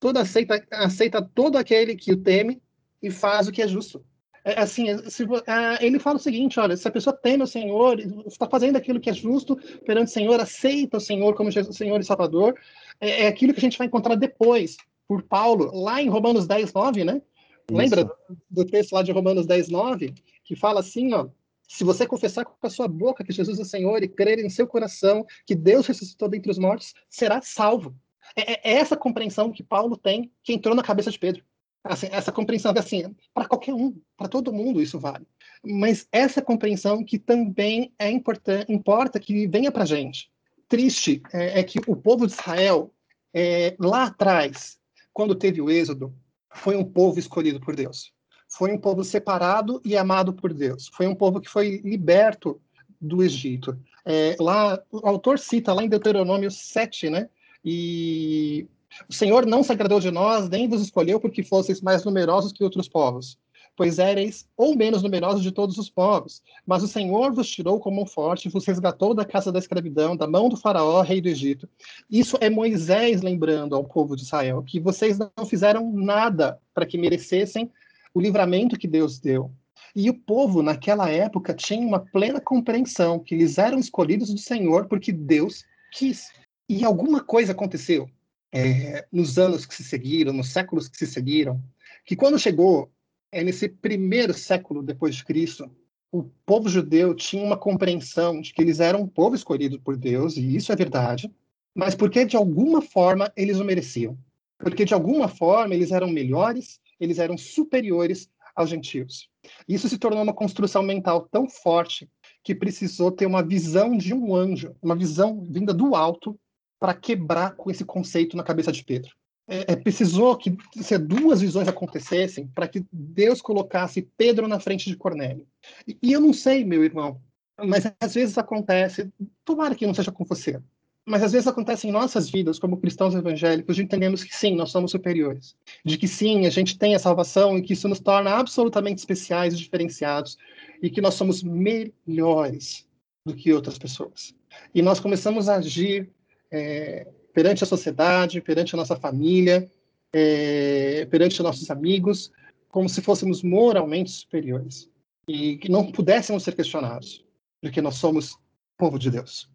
toda 0.00 0.20
aceita, 0.20 0.64
aceita 0.70 1.22
todo 1.22 1.56
aquele 1.56 1.96
que 1.96 2.12
o 2.12 2.16
teme 2.16 2.62
e 3.02 3.10
faz 3.10 3.48
o 3.48 3.52
que 3.52 3.62
é 3.62 3.68
justo. 3.68 4.04
É, 4.44 4.60
assim, 4.60 4.86
se, 5.08 5.24
é, 5.24 5.84
ele 5.84 5.98
fala 5.98 6.16
o 6.16 6.20
seguinte: 6.20 6.58
olha, 6.58 6.76
se 6.76 6.86
a 6.86 6.90
pessoa 6.90 7.14
teme 7.14 7.42
o 7.42 7.46
Senhor, 7.46 7.98
está 8.26 8.48
fazendo 8.48 8.76
aquilo 8.76 9.00
que 9.00 9.10
é 9.10 9.14
justo 9.14 9.56
perante 9.84 10.08
o 10.08 10.12
Senhor, 10.12 10.40
aceita 10.40 10.96
o 10.96 11.00
Senhor 11.00 11.34
como 11.34 11.50
Jesus, 11.50 11.76
Senhor 11.76 12.00
e 12.00 12.04
Salvador, 12.04 12.54
é, 13.00 13.24
é, 13.24 13.26
aquilo 13.26 13.52
que 13.52 13.60
a 13.60 13.62
gente 13.62 13.78
vai 13.78 13.86
encontrar 13.86 14.14
depois, 14.14 14.76
por 15.06 15.22
Paulo, 15.22 15.70
lá 15.74 16.02
em 16.02 16.08
Romanos 16.08 16.46
10, 16.46 16.72
9, 16.72 17.04
né? 17.04 17.22
Isso. 17.70 17.76
Lembra 17.76 18.10
do 18.50 18.64
texto 18.64 18.92
lá 18.92 19.02
de 19.02 19.12
Romanos 19.12 19.46
10, 19.46 19.68
9, 19.68 20.14
que 20.44 20.56
fala 20.56 20.80
assim, 20.80 21.12
ó. 21.12 21.28
Se 21.70 21.84
você 21.84 22.06
confessar 22.06 22.46
com 22.46 22.66
a 22.66 22.70
sua 22.70 22.88
boca 22.88 23.22
que 23.22 23.32
Jesus 23.32 23.58
é 23.58 23.62
o 23.62 23.66
Senhor 23.66 24.02
e 24.02 24.08
crer 24.08 24.38
em 24.38 24.48
seu 24.48 24.66
coração 24.66 25.26
que 25.44 25.54
Deus 25.54 25.86
ressuscitou 25.86 26.26
dentre 26.26 26.50
os 26.50 26.58
mortos, 26.58 26.94
será 27.10 27.42
salvo. 27.42 27.94
É, 28.34 28.70
é 28.70 28.74
essa 28.76 28.96
compreensão 28.96 29.52
que 29.52 29.62
Paulo 29.62 29.94
tem, 29.94 30.32
que 30.42 30.54
entrou 30.54 30.74
na 30.74 30.82
cabeça 30.82 31.10
de 31.10 31.18
Pedro. 31.18 31.44
Assim, 31.84 32.08
essa 32.10 32.32
compreensão 32.32 32.72
que, 32.72 32.78
assim, 32.78 33.14
para 33.32 33.46
qualquer 33.46 33.72
um, 33.72 33.96
para 34.16 34.28
todo 34.28 34.52
mundo 34.52 34.80
isso 34.80 34.98
vale. 34.98 35.26
Mas 35.64 36.06
essa 36.12 36.42
compreensão 36.42 37.04
que 37.04 37.18
também 37.18 37.92
é 37.98 38.10
importante, 38.10 38.72
importa 38.72 39.18
que 39.18 39.46
venha 39.46 39.72
para 39.72 39.84
a 39.84 39.86
gente. 39.86 40.30
Triste 40.68 41.22
é, 41.32 41.60
é, 41.60 41.62
que 41.62 41.78
o 41.86 41.96
povo 41.96 42.26
de 42.26 42.32
Israel, 42.32 42.92
é, 43.32 43.74
lá 43.78 44.04
atrás, 44.04 44.78
quando 45.12 45.34
teve 45.34 45.60
o 45.60 45.70
êxodo, 45.70 46.14
foi 46.54 46.76
um 46.76 46.84
povo 46.84 47.18
escolhido 47.18 47.60
por 47.60 47.74
Deus. 47.74 48.12
Foi 48.48 48.72
um 48.72 48.78
povo 48.78 49.04
separado 49.04 49.80
e 49.84 49.96
amado 49.96 50.32
por 50.32 50.52
Deus. 50.52 50.88
Foi 50.88 51.06
um 51.06 51.14
povo 51.14 51.40
que 51.40 51.48
foi 51.48 51.80
liberto 51.84 52.60
do 53.00 53.22
Egito. 53.22 53.78
É, 54.04 54.36
lá, 54.40 54.82
o 54.90 55.06
autor 55.06 55.38
cita 55.38 55.72
lá 55.72 55.82
em 55.82 55.88
Deuteronômio 55.88 56.50
7, 56.50 57.10
né? 57.10 57.28
E 57.64 58.66
o 59.08 59.12
Senhor 59.12 59.46
não 59.46 59.62
se 59.62 59.72
agradou 59.72 60.00
de 60.00 60.10
nós, 60.10 60.48
nem 60.48 60.68
vos 60.68 60.80
escolheu 60.80 61.20
porque 61.20 61.42
fosseis 61.42 61.80
mais 61.80 62.04
numerosos 62.04 62.52
que 62.52 62.64
outros 62.64 62.88
povos, 62.88 63.38
pois 63.76 63.98
éreis 63.98 64.48
ou 64.56 64.74
menos 64.76 65.02
numerosos 65.02 65.42
de 65.42 65.52
todos 65.52 65.78
os 65.78 65.90
povos. 65.90 66.42
Mas 66.66 66.82
o 66.82 66.88
Senhor 66.88 67.32
vos 67.32 67.48
tirou 67.48 67.78
como 67.78 68.02
um 68.02 68.06
forte, 68.06 68.48
vos 68.48 68.66
resgatou 68.66 69.14
da 69.14 69.24
casa 69.24 69.52
da 69.52 69.58
escravidão, 69.58 70.16
da 70.16 70.26
mão 70.26 70.48
do 70.48 70.56
faraó, 70.56 71.02
rei 71.02 71.20
do 71.20 71.28
Egito. 71.28 71.68
Isso 72.10 72.36
é 72.40 72.48
Moisés 72.48 73.22
lembrando 73.22 73.76
ao 73.76 73.84
povo 73.84 74.16
de 74.16 74.22
Israel 74.22 74.62
que 74.62 74.80
vocês 74.80 75.18
não 75.18 75.46
fizeram 75.46 75.92
nada 75.92 76.58
para 76.74 76.86
que 76.86 76.98
merecessem 76.98 77.70
o 78.14 78.20
livramento 78.20 78.78
que 78.78 78.88
Deus 78.88 79.18
deu. 79.18 79.50
E 79.94 80.10
o 80.10 80.14
povo, 80.14 80.62
naquela 80.62 81.08
época, 81.08 81.54
tinha 81.54 81.86
uma 81.86 82.00
plena 82.00 82.40
compreensão 82.40 83.18
que 83.18 83.34
eles 83.34 83.58
eram 83.58 83.78
escolhidos 83.78 84.32
do 84.32 84.38
Senhor 84.38 84.86
porque 84.86 85.12
Deus 85.12 85.64
quis. 85.92 86.30
E 86.68 86.84
alguma 86.84 87.22
coisa 87.22 87.52
aconteceu 87.52 88.08
é, 88.52 89.06
nos 89.12 89.38
anos 89.38 89.66
que 89.66 89.74
se 89.74 89.84
seguiram, 89.84 90.32
nos 90.32 90.48
séculos 90.48 90.88
que 90.88 90.96
se 90.96 91.06
seguiram, 91.06 91.62
que 92.04 92.16
quando 92.16 92.38
chegou 92.38 92.90
é, 93.30 93.44
nesse 93.44 93.68
primeiro 93.68 94.32
século 94.32 94.82
depois 94.82 95.14
de 95.14 95.24
Cristo, 95.24 95.70
o 96.10 96.24
povo 96.46 96.68
judeu 96.68 97.14
tinha 97.14 97.42
uma 97.42 97.56
compreensão 97.56 98.40
de 98.40 98.52
que 98.52 98.62
eles 98.62 98.80
eram 98.80 99.02
um 99.02 99.06
povo 99.06 99.34
escolhido 99.34 99.78
por 99.80 99.96
Deus, 99.96 100.36
e 100.36 100.56
isso 100.56 100.72
é 100.72 100.76
verdade, 100.76 101.30
mas 101.74 101.94
porque 101.94 102.24
de 102.24 102.36
alguma 102.36 102.80
forma 102.80 103.30
eles 103.36 103.58
o 103.58 103.64
mereciam. 103.64 104.18
Porque 104.58 104.84
de 104.84 104.94
alguma 104.94 105.28
forma 105.28 105.74
eles 105.74 105.92
eram 105.92 106.08
melhores, 106.08 106.80
eles 106.98 107.18
eram 107.18 107.36
superiores 107.36 108.28
aos 108.56 108.70
gentios. 108.70 109.28
Isso 109.68 109.88
se 109.88 109.98
tornou 109.98 110.22
uma 110.22 110.34
construção 110.34 110.82
mental 110.82 111.28
tão 111.30 111.48
forte 111.48 112.10
que 112.42 112.54
precisou 112.54 113.12
ter 113.12 113.26
uma 113.26 113.42
visão 113.42 113.96
de 113.96 114.12
um 114.12 114.34
anjo, 114.34 114.74
uma 114.82 114.96
visão 114.96 115.44
vinda 115.44 115.72
do 115.72 115.94
alto, 115.94 116.38
para 116.78 116.94
quebrar 116.94 117.56
com 117.56 117.70
esse 117.70 117.84
conceito 117.84 118.36
na 118.36 118.42
cabeça 118.42 118.72
de 118.72 118.84
Pedro. 118.84 119.10
É, 119.46 119.72
é, 119.72 119.76
precisou 119.76 120.36
que 120.36 120.54
se 120.76 120.98
duas 120.98 121.40
visões 121.40 121.66
acontecessem 121.66 122.46
para 122.48 122.68
que 122.68 122.84
Deus 122.92 123.40
colocasse 123.40 124.06
Pedro 124.16 124.46
na 124.46 124.60
frente 124.60 124.90
de 124.90 124.96
Cornélio. 124.96 125.46
E, 125.86 125.96
e, 126.02 126.12
eu 126.12 126.20
não 126.20 126.34
sei, 126.34 126.64
meu 126.64 126.84
irmão, 126.84 127.18
mas 127.64 127.90
às 127.98 128.14
vezes 128.14 128.36
acontece, 128.36 129.10
tomara 129.44 129.74
que 129.74 129.86
não 129.86 129.94
seja 129.94 130.12
com 130.12 130.24
você, 130.24 130.60
mas 131.08 131.22
às 131.22 131.32
vezes 131.32 131.48
acontece 131.48 131.88
em 131.88 131.90
nossas 131.90 132.28
vidas, 132.28 132.58
como 132.58 132.76
cristãos 132.76 133.14
evangélicos, 133.14 133.74
de 133.74 133.82
entendermos 133.82 134.22
que 134.22 134.36
sim, 134.36 134.54
nós 134.54 134.70
somos 134.70 134.90
superiores, 134.90 135.56
de 135.82 135.96
que 135.96 136.06
sim, 136.06 136.44
a 136.44 136.50
gente 136.50 136.78
tem 136.78 136.94
a 136.94 136.98
salvação 136.98 137.56
e 137.56 137.62
que 137.62 137.72
isso 137.72 137.88
nos 137.88 137.98
torna 137.98 138.32
absolutamente 138.32 138.98
especiais 138.98 139.54
e 139.54 139.56
diferenciados, 139.56 140.36
e 140.82 140.90
que 140.90 141.00
nós 141.00 141.14
somos 141.14 141.42
melhores 141.42 142.86
do 143.24 143.34
que 143.34 143.50
outras 143.54 143.78
pessoas. 143.78 144.34
E 144.74 144.82
nós 144.82 145.00
começamos 145.00 145.48
a 145.48 145.56
agir 145.56 146.10
é, 146.50 147.06
perante 147.32 147.64
a 147.64 147.66
sociedade, 147.66 148.40
perante 148.40 148.74
a 148.74 148.78
nossa 148.78 148.96
família, 148.96 149.70
é, 150.12 151.06
perante 151.06 151.42
nossos 151.42 151.70
amigos, 151.70 152.30
como 152.68 152.88
se 152.88 153.02
fôssemos 153.02 153.42
moralmente 153.42 154.10
superiores 154.10 154.90
e 155.26 155.56
que 155.58 155.70
não 155.70 155.90
pudéssemos 155.92 156.42
ser 156.42 156.54
questionados, 156.54 157.24
porque 157.60 157.82
nós 157.82 157.96
somos 157.96 158.38
povo 158.76 158.98
de 158.98 159.10
Deus. 159.10 159.50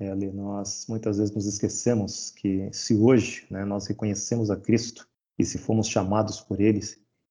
É, 0.00 0.10
ali 0.10 0.30
nós 0.30 0.86
muitas 0.88 1.18
vezes 1.18 1.34
nos 1.34 1.46
esquecemos 1.46 2.30
que 2.30 2.68
se 2.72 2.94
hoje 2.94 3.46
né, 3.50 3.64
nós 3.64 3.86
reconhecemos 3.86 4.50
a 4.50 4.56
Cristo 4.56 5.08
e 5.38 5.44
se 5.44 5.58
fomos 5.58 5.88
chamados 5.88 6.40
por 6.40 6.60
Ele, 6.60 6.80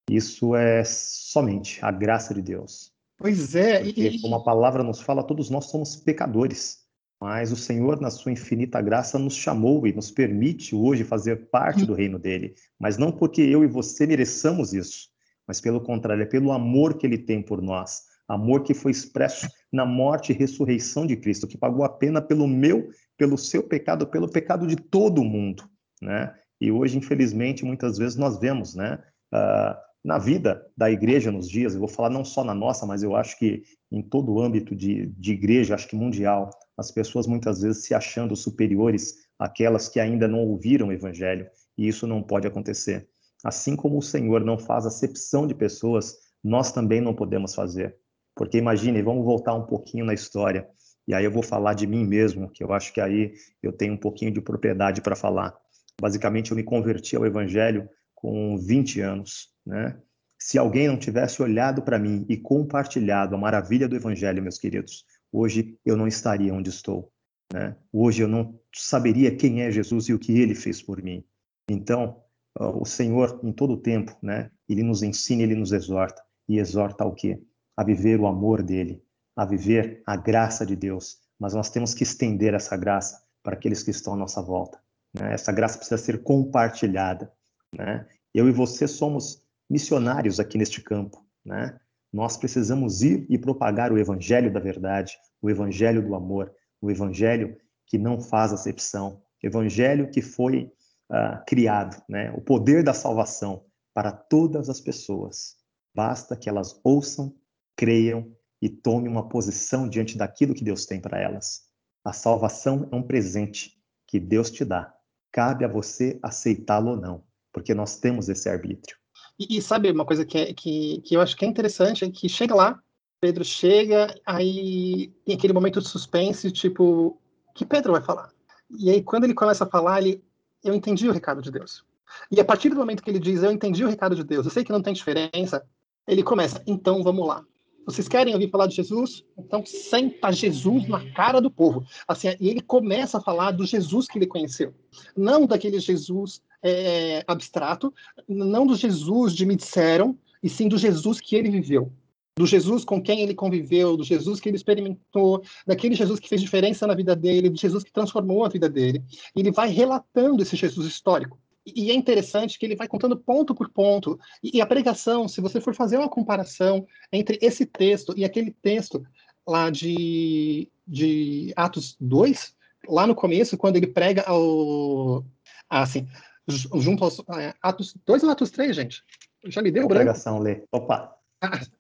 isso 0.10 0.56
é 0.56 0.84
somente 0.84 1.84
a 1.84 1.92
graça 1.92 2.34
de 2.34 2.42
Deus. 2.42 2.92
Pois 3.18 3.56
é. 3.56 3.84
Porque, 3.84 4.08
e... 4.08 4.22
como 4.22 4.36
a 4.36 4.44
palavra 4.44 4.84
nos 4.84 5.02
fala, 5.02 5.24
todos 5.24 5.50
nós 5.50 5.66
somos 5.66 5.96
pecadores. 5.96 6.86
Mas 7.20 7.52
o 7.52 7.56
Senhor, 7.56 8.00
na 8.00 8.12
sua 8.12 8.32
infinita 8.32 8.80
graça, 8.80 9.18
nos 9.18 9.36
chamou 9.36 9.88
e 9.88 9.94
nos 9.94 10.12
permite 10.12 10.76
hoje 10.76 11.04
fazer 11.04 11.50
parte 11.50 11.86
do 11.86 11.94
reino 11.94 12.20
dele. 12.20 12.54
Mas 12.80 12.98
não 12.98 13.12
porque 13.12 13.42
eu 13.42 13.64
e 13.64 13.68
você 13.68 14.06
mereçamos 14.06 14.74
isso, 14.74 15.10
mas 15.48 15.60
pelo 15.60 15.82
contrário, 15.82 16.22
é 16.22 16.28
pelo 16.28 16.52
amor 16.52 16.98
que 16.98 17.08
ele 17.08 17.18
tem 17.18 17.42
por 17.42 17.62
nós. 17.62 18.04
Amor 18.28 18.64
que 18.64 18.74
foi 18.74 18.92
expresso 18.92 19.48
na 19.72 19.86
morte 19.86 20.32
e 20.32 20.36
ressurreição 20.36 21.08
de 21.08 21.16
Cristo, 21.16 21.48
que 21.48 21.58
pagou 21.58 21.86
a 21.86 21.90
pena 21.90 22.22
pelo 22.22 22.48
meu, 22.48 22.90
pelo 23.18 23.38
seu 23.38 23.64
pecado, 23.64 24.06
pelo 24.06 24.30
pecado 24.30 24.68
de 24.68 24.76
todo 24.76 25.24
mundo, 25.24 25.64
né? 26.02 26.34
E 26.60 26.72
hoje, 26.72 26.98
infelizmente, 26.98 27.64
muitas 27.64 27.98
vezes 27.98 28.18
nós 28.18 28.38
vemos, 28.38 28.76
né? 28.76 29.02
Uh, 29.34 29.87
na 30.08 30.18
vida 30.18 30.66
da 30.78 30.90
igreja 30.90 31.30
nos 31.34 31.50
dias, 31.50 31.74
eu 31.74 31.82
vou 31.82 31.90
falar 31.90 32.10
não 32.10 32.24
só 32.24 32.42
na 32.42 32.56
nossa, 32.56 32.86
mas 32.86 33.04
eu 33.04 33.14
acho 33.14 33.38
que 33.38 33.64
em 33.92 34.02
todo 34.02 34.32
o 34.32 34.42
âmbito 34.42 34.74
de, 34.74 35.08
de 35.08 35.34
igreja, 35.34 35.76
acho 35.76 35.86
que 35.86 35.98
mundial, 35.98 36.50
as 36.78 36.90
pessoas 36.90 37.28
muitas 37.28 37.62
vezes 37.62 37.84
se 37.84 37.94
achando 37.94 38.34
superiores 38.34 39.16
àquelas 39.38 39.90
que 39.90 40.00
ainda 40.00 40.26
não 40.26 40.40
ouviram 40.40 40.88
o 40.88 40.94
evangelho, 40.94 41.46
e 41.78 41.90
isso 41.90 42.08
não 42.08 42.24
pode 42.24 42.48
acontecer. 42.48 43.06
Assim 43.44 43.76
como 43.76 43.98
o 43.98 44.02
Senhor 44.02 44.46
não 44.46 44.58
faz 44.58 44.86
acepção 44.86 45.46
de 45.46 45.54
pessoas, 45.54 46.16
nós 46.42 46.72
também 46.72 47.02
não 47.02 47.14
podemos 47.14 47.54
fazer. 47.54 47.98
Porque 48.34 48.58
imagine, 48.58 49.02
vamos 49.02 49.26
voltar 49.26 49.56
um 49.56 49.66
pouquinho 49.66 50.06
na 50.06 50.14
história, 50.14 50.70
e 51.06 51.14
aí 51.14 51.26
eu 51.26 51.32
vou 51.32 51.44
falar 51.44 51.74
de 51.74 51.86
mim 51.86 52.06
mesmo, 52.06 52.50
que 52.50 52.64
eu 52.64 52.72
acho 52.72 52.94
que 52.94 53.02
aí 53.02 53.34
eu 53.62 53.74
tenho 53.74 53.96
um 53.96 53.98
pouquinho 53.98 54.32
de 54.32 54.40
propriedade 54.40 55.02
para 55.02 55.18
falar. 55.18 55.54
Basicamente, 56.00 56.52
eu 56.52 56.56
me 56.56 56.64
converti 56.64 57.18
ao 57.18 57.26
evangelho 57.26 57.90
com 58.18 58.58
20 58.58 59.00
anos, 59.00 59.50
né? 59.66 59.96
Se 60.40 60.58
alguém 60.58 60.88
não 60.88 60.98
tivesse 60.98 61.42
olhado 61.42 61.82
para 61.82 61.98
mim 61.98 62.26
e 62.28 62.38
compartilhado 62.38 63.36
a 63.36 63.38
maravilha 63.38 63.88
do 63.88 63.96
evangelho, 63.96 64.42
meus 64.42 64.60
queridos, 64.60 65.06
hoje 65.32 65.78
eu 65.86 65.96
não 65.96 66.08
estaria 66.08 66.54
onde 66.54 66.70
estou. 66.70 67.12
Né? 67.52 67.76
Hoje 67.92 68.24
eu 68.24 68.28
não 68.28 68.60
saberia 68.74 69.36
quem 69.36 69.62
é 69.62 69.72
Jesus 69.72 70.10
e 70.10 70.14
o 70.14 70.20
que 70.20 70.40
ele 70.40 70.54
fez 70.54 70.82
por 70.82 71.02
mim. 71.02 71.24
Então, 71.70 72.22
o 72.56 72.86
Senhor, 72.86 73.40
em 73.44 73.52
todo 73.52 73.74
o 73.74 73.82
tempo, 73.82 74.16
né, 74.22 74.52
ele 74.70 74.84
nos 74.84 75.02
ensina, 75.02 75.42
ele 75.42 75.56
nos 75.56 75.72
exorta. 75.72 76.22
E 76.48 76.60
exorta 76.60 77.04
ao 77.04 77.14
quê? 77.14 77.42
A 77.76 77.84
viver 77.84 78.20
o 78.20 78.28
amor 78.28 78.62
dele, 78.62 79.04
a 79.36 79.44
viver 79.44 80.02
a 80.06 80.16
graça 80.16 80.66
de 80.66 80.76
Deus. 80.76 81.18
Mas 81.40 81.54
nós 81.54 81.70
temos 81.70 81.94
que 81.94 82.04
estender 82.04 82.54
essa 82.54 82.78
graça 82.78 83.24
para 83.44 83.56
aqueles 83.56 83.82
que 83.82 83.92
estão 83.92 84.14
à 84.14 84.18
nossa 84.18 84.42
volta. 84.42 84.80
Né? 85.14 85.34
Essa 85.34 85.52
graça 85.52 85.78
precisa 85.78 85.98
ser 85.98 86.22
compartilhada. 86.22 87.32
Né? 87.78 88.08
Eu 88.34 88.50
e 88.50 88.52
você 88.52 88.88
somos 88.88 89.44
missionários 89.70 90.40
aqui 90.40 90.58
neste 90.58 90.82
campo. 90.82 91.24
Né? 91.46 91.80
Nós 92.12 92.36
precisamos 92.36 93.04
ir 93.04 93.26
e 93.30 93.38
propagar 93.38 93.92
o 93.92 93.98
evangelho 93.98 94.52
da 94.52 94.60
verdade, 94.60 95.16
o 95.42 95.50
evangelho 95.50 96.06
do 96.06 96.16
amor, 96.16 96.52
o 96.82 96.90
evangelho 96.90 97.56
que 97.86 97.98
não 97.98 98.20
faz 98.20 98.52
acepção, 98.52 99.22
o 99.44 99.48
evangelho 99.48 100.10
que 100.10 100.22
foi 100.22 100.72
uh, 101.12 101.46
criado, 101.46 102.02
né? 102.10 102.32
o 102.32 102.42
poder 102.42 102.84
da 102.84 102.94
salvação 102.94 103.64
para 103.94 104.12
todas 104.12 104.70
as 104.70 104.82
pessoas. 104.82 105.56
Basta 105.94 106.36
que 106.36 106.50
elas 106.50 106.80
ouçam, 106.84 107.36
creiam 107.76 108.32
e 108.62 108.70
tomem 108.70 109.10
uma 109.10 109.30
posição 109.30 109.88
diante 109.88 110.18
daquilo 110.18 110.56
que 110.56 110.64
Deus 110.64 110.86
tem 110.86 111.00
para 111.00 111.20
elas. 111.20 111.68
A 112.04 112.12
salvação 112.14 112.88
é 112.92 112.96
um 112.96 113.04
presente 113.04 113.78
que 114.08 114.20
Deus 114.20 114.50
te 114.50 114.66
dá. 114.66 114.94
Cabe 115.32 115.66
a 115.66 115.68
você 115.68 116.20
aceitá-lo 116.24 116.92
ou 116.92 116.98
não, 116.98 117.24
porque 117.58 117.74
nós 117.74 117.98
temos 117.98 118.30
esse 118.30 118.48
arbítrio. 118.48 118.96
E, 119.40 119.58
e, 119.58 119.62
sabe 119.64 119.90
uma 119.90 120.06
coisa 120.06 120.24
que, 120.24 120.38
é, 120.38 120.54
que, 120.54 121.02
que 121.02 121.16
eu 121.16 121.22
acho 121.22 121.36
que 121.36 121.44
é 121.44 121.48
interessante, 121.48 122.06
é 122.06 122.10
que 122.10 122.30
chega 122.30 122.54
lá, 122.54 122.80
Pedro 123.20 123.44
chega, 123.44 124.14
aí 124.24 125.12
tem 125.26 125.36
aquele 125.36 125.54
momento 125.54 125.82
de 125.82 125.88
suspense, 125.88 126.52
tipo, 126.52 127.20
que 127.56 127.66
Pedro 127.66 127.94
vai 127.94 128.02
falar? 128.04 128.30
E 128.70 128.92
aí, 128.92 129.02
quando 129.02 129.24
ele 129.24 129.34
começa 129.34 129.64
a 129.64 129.68
falar, 129.68 130.04
ele, 130.04 130.24
eu 130.64 130.76
entendi 130.76 131.10
o 131.10 131.12
recado 131.12 131.42
de 131.42 131.50
Deus. 131.50 131.84
E 132.32 132.40
a 132.40 132.46
partir 132.46 132.70
do 132.70 132.76
momento 132.76 133.02
que 133.02 133.10
ele 133.10 133.20
diz, 133.20 133.42
eu 133.42 133.52
entendi 133.52 133.84
o 133.84 133.90
recado 133.90 134.16
de 134.16 134.24
Deus, 134.24 134.46
eu 134.46 134.52
sei 134.52 134.64
que 134.64 134.72
não 134.72 134.82
tem 134.84 134.94
diferença, 134.94 135.66
Ele 136.08 136.22
começa, 136.22 136.62
então 136.68 137.02
vamos 137.02 137.28
lá. 137.28 137.44
Vocês 137.88 138.08
querem 138.08 138.34
ouvir 138.36 138.52
falar 138.52 138.68
de 138.68 138.76
Jesus? 138.76 139.24
Então 139.36 139.66
senta 139.66 140.32
Jesus 140.32 140.88
na 140.88 141.12
cara 141.14 141.40
do 141.40 141.50
povo. 141.50 141.86
Assim, 142.08 142.28
e 142.40 142.50
ele 142.50 142.62
começa 142.62 143.18
a 143.18 143.22
falar 143.22 143.52
do 143.52 143.66
Jesus 143.66 144.08
que 144.08 144.20
ele 144.20 144.28
conheceu. 144.28 144.76
Não 145.16 145.48
daquele 145.48 145.80
Jesus 145.80 146.42
é, 146.64 147.24
abstrato, 147.28 147.94
não 148.28 148.66
do 148.66 148.76
Jesus 148.76 149.34
de 149.34 149.46
me 149.46 149.56
disseram, 149.56 150.18
e 150.42 150.50
sim 150.50 150.68
do 150.68 150.78
Jesus 150.78 151.20
que 151.20 151.36
ele 151.36 151.50
viveu 151.50 151.92
do 152.38 152.46
Jesus 152.46 152.86
com 152.86 153.02
quem 153.02 153.22
ele 153.22 153.34
conviveu, 153.34 153.98
do 153.98 154.04
Jesus 154.04 154.40
que 154.40 154.48
ele 154.48 154.56
experimentou, 154.56 155.42
daquele 155.66 155.96
Jesus 155.96 156.20
que 156.20 156.30
fez 156.30 156.40
diferença 156.40 156.86
na 156.86 156.94
vida 156.94 157.16
dele, 157.16 157.50
do 157.50 157.60
Jesus 157.60 157.84
que 157.84 157.92
transformou 157.92 158.46
a 158.46 158.50
vida 158.50 158.70
dele. 158.70 159.04
Ele 159.36 159.52
vai 159.52 159.70
relatando 159.70 160.44
esse 160.44 160.56
Jesus 160.56 160.86
histórico. 160.86 161.40
E 161.66 161.92
é 161.92 161.94
interessante 161.94 162.58
que 162.58 162.66
ele 162.66 162.76
vai 162.76 162.88
contando 162.88 163.18
ponto 163.18 163.54
por 163.54 163.70
ponto. 163.70 164.20
E 164.42 164.62
a 164.62 164.66
pregação, 164.66 165.28
se 165.28 165.42
você 165.42 165.60
for 165.60 165.74
fazer 165.74 165.98
uma 165.98 166.08
comparação 166.08 166.86
entre 167.12 167.38
esse 167.42 167.66
texto 167.66 168.14
e 168.16 168.24
aquele 168.24 168.52
texto 168.52 169.04
lá 169.46 169.70
de, 169.70 170.70
de 170.88 171.52
Atos 171.56 171.98
2, 172.00 172.56
lá 172.88 173.08
no 173.08 173.16
começo, 173.16 173.58
quando 173.58 173.78
ele 173.78 173.88
prega 173.88 174.22
ao. 174.22 175.26
Assim, 175.70 176.08
junto 176.48 177.04
aos. 177.04 177.20
É, 177.38 177.54
Atos 177.62 177.96
2 178.06 178.24
ou 178.24 178.30
Atos 178.30 178.52
3, 178.52 178.76
gente? 178.76 179.04
Já 179.46 179.62
me 179.62 179.72
deu 179.72 179.84
a 179.84 179.88
branco. 179.88 180.04
Pregação, 180.04 180.40
lê. 180.40 180.64
Opa! 180.72 181.16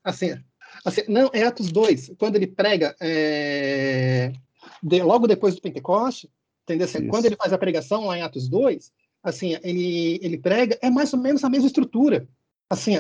Assim, 0.04 0.38
assim, 0.86 1.02
não, 1.08 1.30
é 1.34 1.44
Atos 1.44 1.72
2, 1.72 2.14
quando 2.18 2.36
ele 2.36 2.48
prega 2.48 2.96
é, 3.02 4.32
de, 4.84 5.02
logo 5.02 5.28
depois 5.28 5.56
do 5.56 5.62
Pentecoste, 5.62 6.30
entendeu? 6.64 6.86
Assim, 6.86 7.08
quando 7.08 7.26
ele 7.26 7.36
faz 7.36 7.54
a 7.54 7.58
pregação 7.58 8.06
lá 8.06 8.18
em 8.18 8.22
Atos 8.22 8.48
2, 8.48 8.92
assim, 9.24 9.58
ele, 9.64 10.20
ele 10.22 10.38
prega, 10.38 10.78
é 10.82 10.90
mais 10.90 11.14
ou 11.14 11.20
menos 11.20 11.44
a 11.44 11.50
mesma 11.50 11.68
estrutura. 11.68 12.28
Assim, 12.70 12.96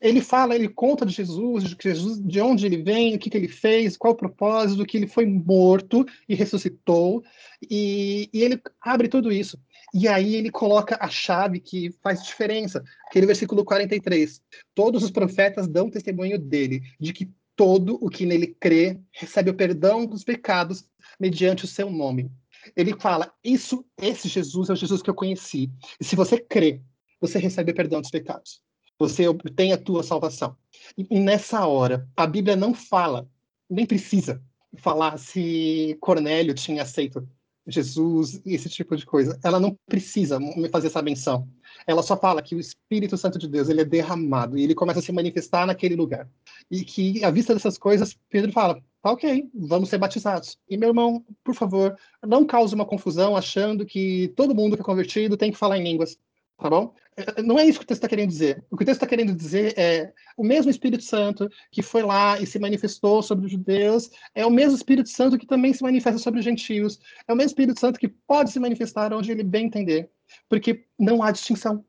ele 0.00 0.20
fala, 0.20 0.54
ele 0.54 0.68
conta 0.68 1.04
de 1.04 1.12
Jesus, 1.12 1.64
de, 1.64 1.76
Jesus, 1.80 2.20
de 2.20 2.40
onde 2.40 2.64
ele 2.64 2.80
vem, 2.80 3.16
o 3.16 3.18
que, 3.18 3.28
que 3.28 3.36
ele 3.36 3.48
fez, 3.48 3.96
qual 3.96 4.12
o 4.12 4.16
propósito, 4.16 4.86
que 4.86 4.96
ele 4.96 5.08
foi 5.08 5.26
morto 5.26 6.06
e 6.28 6.36
ressuscitou, 6.36 7.24
e, 7.68 8.30
e 8.32 8.44
ele 8.44 8.62
abre 8.80 9.08
tudo 9.08 9.32
isso. 9.32 9.58
E 9.94 10.06
aí 10.06 10.34
ele 10.34 10.50
coloca 10.50 10.98
a 11.00 11.08
chave 11.08 11.60
que 11.60 11.90
faz 12.02 12.22
diferença, 12.22 12.82
aquele 13.06 13.26
versículo 13.26 13.64
43. 13.64 14.42
Todos 14.74 15.02
os 15.02 15.10
profetas 15.10 15.66
dão 15.66 15.90
testemunho 15.90 16.38
dele, 16.38 16.82
de 17.00 17.12
que 17.12 17.30
todo 17.56 17.98
o 18.00 18.08
que 18.08 18.26
nele 18.26 18.48
crê 18.60 19.00
recebe 19.10 19.50
o 19.50 19.54
perdão 19.54 20.06
dos 20.06 20.22
pecados 20.22 20.84
mediante 21.18 21.64
o 21.64 21.68
seu 21.68 21.90
nome. 21.90 22.30
Ele 22.76 22.94
fala: 22.98 23.32
Isso, 23.42 23.84
esse 24.00 24.28
Jesus 24.28 24.68
é 24.68 24.72
o 24.72 24.76
Jesus 24.76 25.02
que 25.02 25.10
eu 25.10 25.14
conheci. 25.14 25.70
E 26.00 26.04
se 26.04 26.14
você 26.14 26.38
crê, 26.38 26.82
você 27.20 27.38
recebe 27.38 27.72
o 27.72 27.74
perdão 27.74 28.00
dos 28.00 28.10
pecados. 28.10 28.60
Você 28.98 29.26
obtém 29.28 29.72
a 29.72 29.78
tua 29.78 30.02
salvação. 30.02 30.56
E, 30.96 31.06
e 31.10 31.20
nessa 31.20 31.66
hora, 31.66 32.08
a 32.16 32.26
Bíblia 32.26 32.56
não 32.56 32.74
fala, 32.74 33.28
nem 33.70 33.86
precisa 33.86 34.42
falar 34.76 35.18
se 35.18 35.96
Cornélio 36.00 36.54
tinha 36.54 36.82
aceito 36.82 37.26
Jesus, 37.68 38.40
esse 38.46 38.68
tipo 38.68 38.96
de 38.96 39.04
coisa. 39.04 39.38
Ela 39.44 39.60
não 39.60 39.76
precisa 39.86 40.40
me 40.40 40.68
fazer 40.68 40.86
essa 40.86 41.02
menção. 41.02 41.46
Ela 41.86 42.02
só 42.02 42.16
fala 42.16 42.42
que 42.42 42.54
o 42.54 42.60
Espírito 42.60 43.16
Santo 43.16 43.38
de 43.38 43.46
Deus 43.46 43.68
ele 43.68 43.82
é 43.82 43.84
derramado 43.84 44.56
e 44.56 44.64
ele 44.64 44.74
começa 44.74 45.00
a 45.00 45.02
se 45.02 45.12
manifestar 45.12 45.66
naquele 45.66 45.94
lugar. 45.94 46.28
E 46.70 46.82
que, 46.82 47.22
à 47.22 47.30
vista 47.30 47.52
dessas 47.52 47.76
coisas, 47.76 48.16
Pedro 48.30 48.52
fala: 48.52 48.82
tá 49.02 49.12
ok, 49.12 49.48
vamos 49.54 49.88
ser 49.88 49.98
batizados. 49.98 50.58
E 50.68 50.76
meu 50.76 50.88
irmão, 50.88 51.24
por 51.44 51.54
favor, 51.54 51.96
não 52.26 52.46
cause 52.46 52.74
uma 52.74 52.86
confusão 52.86 53.36
achando 53.36 53.84
que 53.84 54.32
todo 54.34 54.54
mundo 54.54 54.76
que 54.76 54.82
é 54.82 54.84
convertido 54.84 55.36
tem 55.36 55.52
que 55.52 55.58
falar 55.58 55.78
em 55.78 55.84
línguas 55.84 56.18
tá 56.58 56.68
bom? 56.68 56.92
É, 57.16 57.42
não 57.42 57.58
é 57.58 57.64
isso 57.64 57.78
que 57.78 57.84
o 57.84 57.86
texto 57.86 58.00
está 58.00 58.08
querendo 58.08 58.28
dizer. 58.28 58.64
O 58.70 58.76
que 58.76 58.82
o 58.82 58.86
texto 58.86 58.98
está 58.98 59.06
querendo 59.06 59.34
dizer 59.34 59.74
é 59.78 60.12
o 60.36 60.44
mesmo 60.44 60.70
Espírito 60.70 61.04
Santo 61.04 61.48
que 61.70 61.82
foi 61.82 62.02
lá 62.02 62.40
e 62.40 62.46
se 62.46 62.58
manifestou 62.58 63.22
sobre 63.22 63.46
os 63.46 63.52
judeus, 63.52 64.10
é 64.34 64.44
o 64.44 64.50
mesmo 64.50 64.76
Espírito 64.76 65.08
Santo 65.08 65.38
que 65.38 65.46
também 65.46 65.72
se 65.72 65.82
manifesta 65.82 66.18
sobre 66.18 66.40
os 66.40 66.44
gentios, 66.44 66.98
é 67.26 67.32
o 67.32 67.36
mesmo 67.36 67.50
Espírito 67.50 67.80
Santo 67.80 67.98
que 67.98 68.08
pode 68.08 68.50
se 68.50 68.58
manifestar 68.58 69.12
onde 69.12 69.30
ele 69.30 69.42
bem 69.42 69.66
entender, 69.66 70.10
porque 70.48 70.84
não 70.98 71.22
há 71.22 71.30
distinção. 71.30 71.84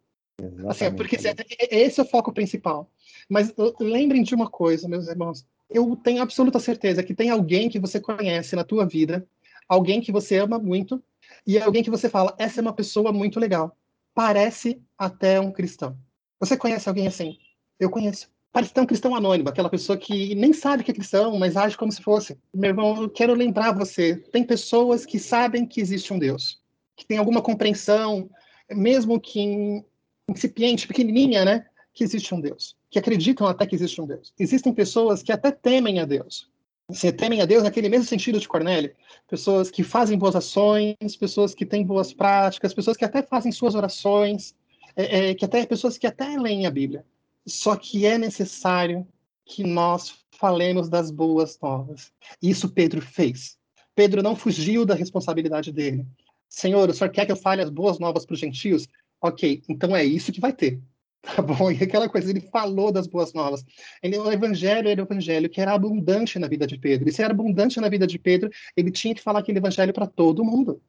Assim, 0.67 0.85
é 0.85 0.91
porque 0.91 1.17
é, 1.17 1.35
é, 1.59 1.81
esse 1.81 1.99
é 1.99 2.03
o 2.03 2.07
foco 2.07 2.31
principal. 2.31 2.89
Mas 3.27 3.53
lembrem 3.79 4.23
de 4.23 4.33
uma 4.33 4.49
coisa, 4.49 4.87
meus 4.87 5.07
irmãos, 5.07 5.45
eu 5.69 5.95
tenho 5.97 6.21
absoluta 6.21 6.59
certeza 6.59 7.03
que 7.03 7.13
tem 7.13 7.29
alguém 7.29 7.69
que 7.69 7.79
você 7.79 7.99
conhece 7.99 8.55
na 8.55 8.63
tua 8.63 8.85
vida, 8.85 9.27
alguém 9.67 9.99
que 9.99 10.11
você 10.11 10.37
ama 10.37 10.57
muito, 10.57 11.03
e 11.45 11.59
alguém 11.59 11.83
que 11.83 11.89
você 11.89 12.09
fala, 12.09 12.33
essa 12.39 12.59
é 12.59 12.61
uma 12.61 12.73
pessoa 12.73 13.11
muito 13.11 13.39
legal 13.39 13.75
parece 14.19 14.81
até 14.97 15.39
um 15.39 15.49
cristão. 15.49 15.97
Você 16.41 16.57
conhece 16.57 16.89
alguém 16.89 17.07
assim? 17.07 17.37
Eu 17.79 17.89
conheço. 17.89 18.29
Parece 18.51 18.73
até 18.73 18.81
um 18.81 18.85
cristão 18.85 19.15
anônimo, 19.15 19.47
aquela 19.47 19.69
pessoa 19.69 19.97
que 19.97 20.35
nem 20.35 20.51
sabe 20.51 20.83
que 20.83 20.91
é 20.91 20.93
cristão, 20.93 21.39
mas 21.39 21.55
age 21.55 21.77
como 21.77 21.89
se 21.89 22.01
fosse. 22.01 22.37
Meu 22.53 22.71
irmão, 22.71 23.03
eu 23.03 23.09
quero 23.09 23.33
lembrar 23.33 23.71
você: 23.71 24.17
tem 24.17 24.43
pessoas 24.43 25.05
que 25.05 25.17
sabem 25.17 25.65
que 25.65 25.79
existe 25.79 26.11
um 26.11 26.19
Deus, 26.19 26.59
que 26.97 27.05
tem 27.05 27.17
alguma 27.17 27.41
compreensão, 27.41 28.29
mesmo 28.69 29.21
que 29.21 29.85
incipiente, 30.29 30.85
pequenininha, 30.85 31.45
né? 31.45 31.65
Que 31.93 32.03
existe 32.03 32.35
um 32.35 32.41
Deus, 32.41 32.75
que 32.91 32.99
acreditam 32.99 33.47
até 33.47 33.65
que 33.65 33.75
existe 33.75 34.01
um 34.01 34.05
Deus. 34.05 34.33
Existem 34.37 34.73
pessoas 34.73 35.23
que 35.23 35.31
até 35.31 35.49
temem 35.49 36.01
a 36.01 36.03
Deus, 36.03 36.51
Assim, 36.89 37.11
temem 37.11 37.41
a 37.41 37.45
Deus 37.45 37.63
naquele 37.63 37.87
mesmo 37.87 38.05
sentido 38.05 38.39
de 38.39 38.47
Cornélio. 38.47 38.95
Pessoas 39.27 39.69
que 39.69 39.83
fazem 39.83 40.17
boas 40.17 40.35
ações, 40.35 41.15
pessoas 41.19 41.53
que 41.53 41.65
têm 41.65 41.85
boas 41.85 42.11
práticas, 42.11 42.73
pessoas 42.73 42.97
que 42.97 43.05
até 43.05 43.21
fazem 43.21 43.51
suas 43.51 43.75
orações, 43.75 44.55
é, 44.95 45.29
é, 45.29 45.35
que 45.35 45.45
até 45.45 45.65
pessoas 45.65 45.97
que 45.97 46.07
até 46.07 46.35
leem 46.37 46.65
a 46.65 46.71
Bíblia. 46.71 47.05
Só 47.45 47.75
que 47.75 48.05
é 48.07 48.17
necessário 48.17 49.07
que 49.45 49.63
nós 49.63 50.15
falemos 50.31 50.89
das 50.89 51.11
boas 51.11 51.59
novas. 51.61 52.11
Isso 52.41 52.69
Pedro 52.69 53.01
fez. 53.01 53.57
Pedro 53.93 54.23
não 54.23 54.35
fugiu 54.35 54.85
da 54.85 54.95
responsabilidade 54.95 55.71
dele. 55.71 56.07
Senhor, 56.47 56.89
o 56.89 56.93
senhor 56.93 57.11
quer 57.11 57.25
que 57.25 57.31
eu 57.31 57.35
fale 57.35 57.61
as 57.61 57.69
boas 57.69 57.99
novas 57.99 58.25
para 58.25 58.33
os 58.33 58.39
gentios? 58.39 58.87
Ok, 59.21 59.61
então 59.69 59.95
é 59.95 60.03
isso 60.03 60.31
que 60.31 60.39
vai 60.39 60.53
ter. 60.53 60.81
Tá 61.21 61.41
bom? 61.41 61.71
E 61.71 61.83
aquela 61.83 62.07
coisa, 62.07 62.29
ele 62.29 62.39
falou 62.39 62.91
das 62.91 63.05
boas 63.05 63.33
novas. 63.33 63.63
Ele, 64.01 64.17
o 64.17 64.31
evangelho 64.31 64.87
era 64.87 65.01
o 65.01 65.05
evangelho 65.05 65.49
que 65.49 65.59
era 65.59 65.73
abundante 65.73 66.39
na 66.39 66.47
vida 66.47 66.65
de 66.65 66.77
Pedro. 66.77 67.09
E 67.09 67.11
se 67.11 67.21
era 67.21 67.33
abundante 67.33 67.79
na 67.79 67.89
vida 67.89 68.07
de 68.07 68.17
Pedro, 68.17 68.49
ele 68.75 68.89
tinha 68.89 69.13
que 69.13 69.21
falar 69.21 69.39
aquele 69.39 69.59
evangelho 69.59 69.93
para 69.93 70.07
todo 70.07 70.45
mundo. 70.45 70.81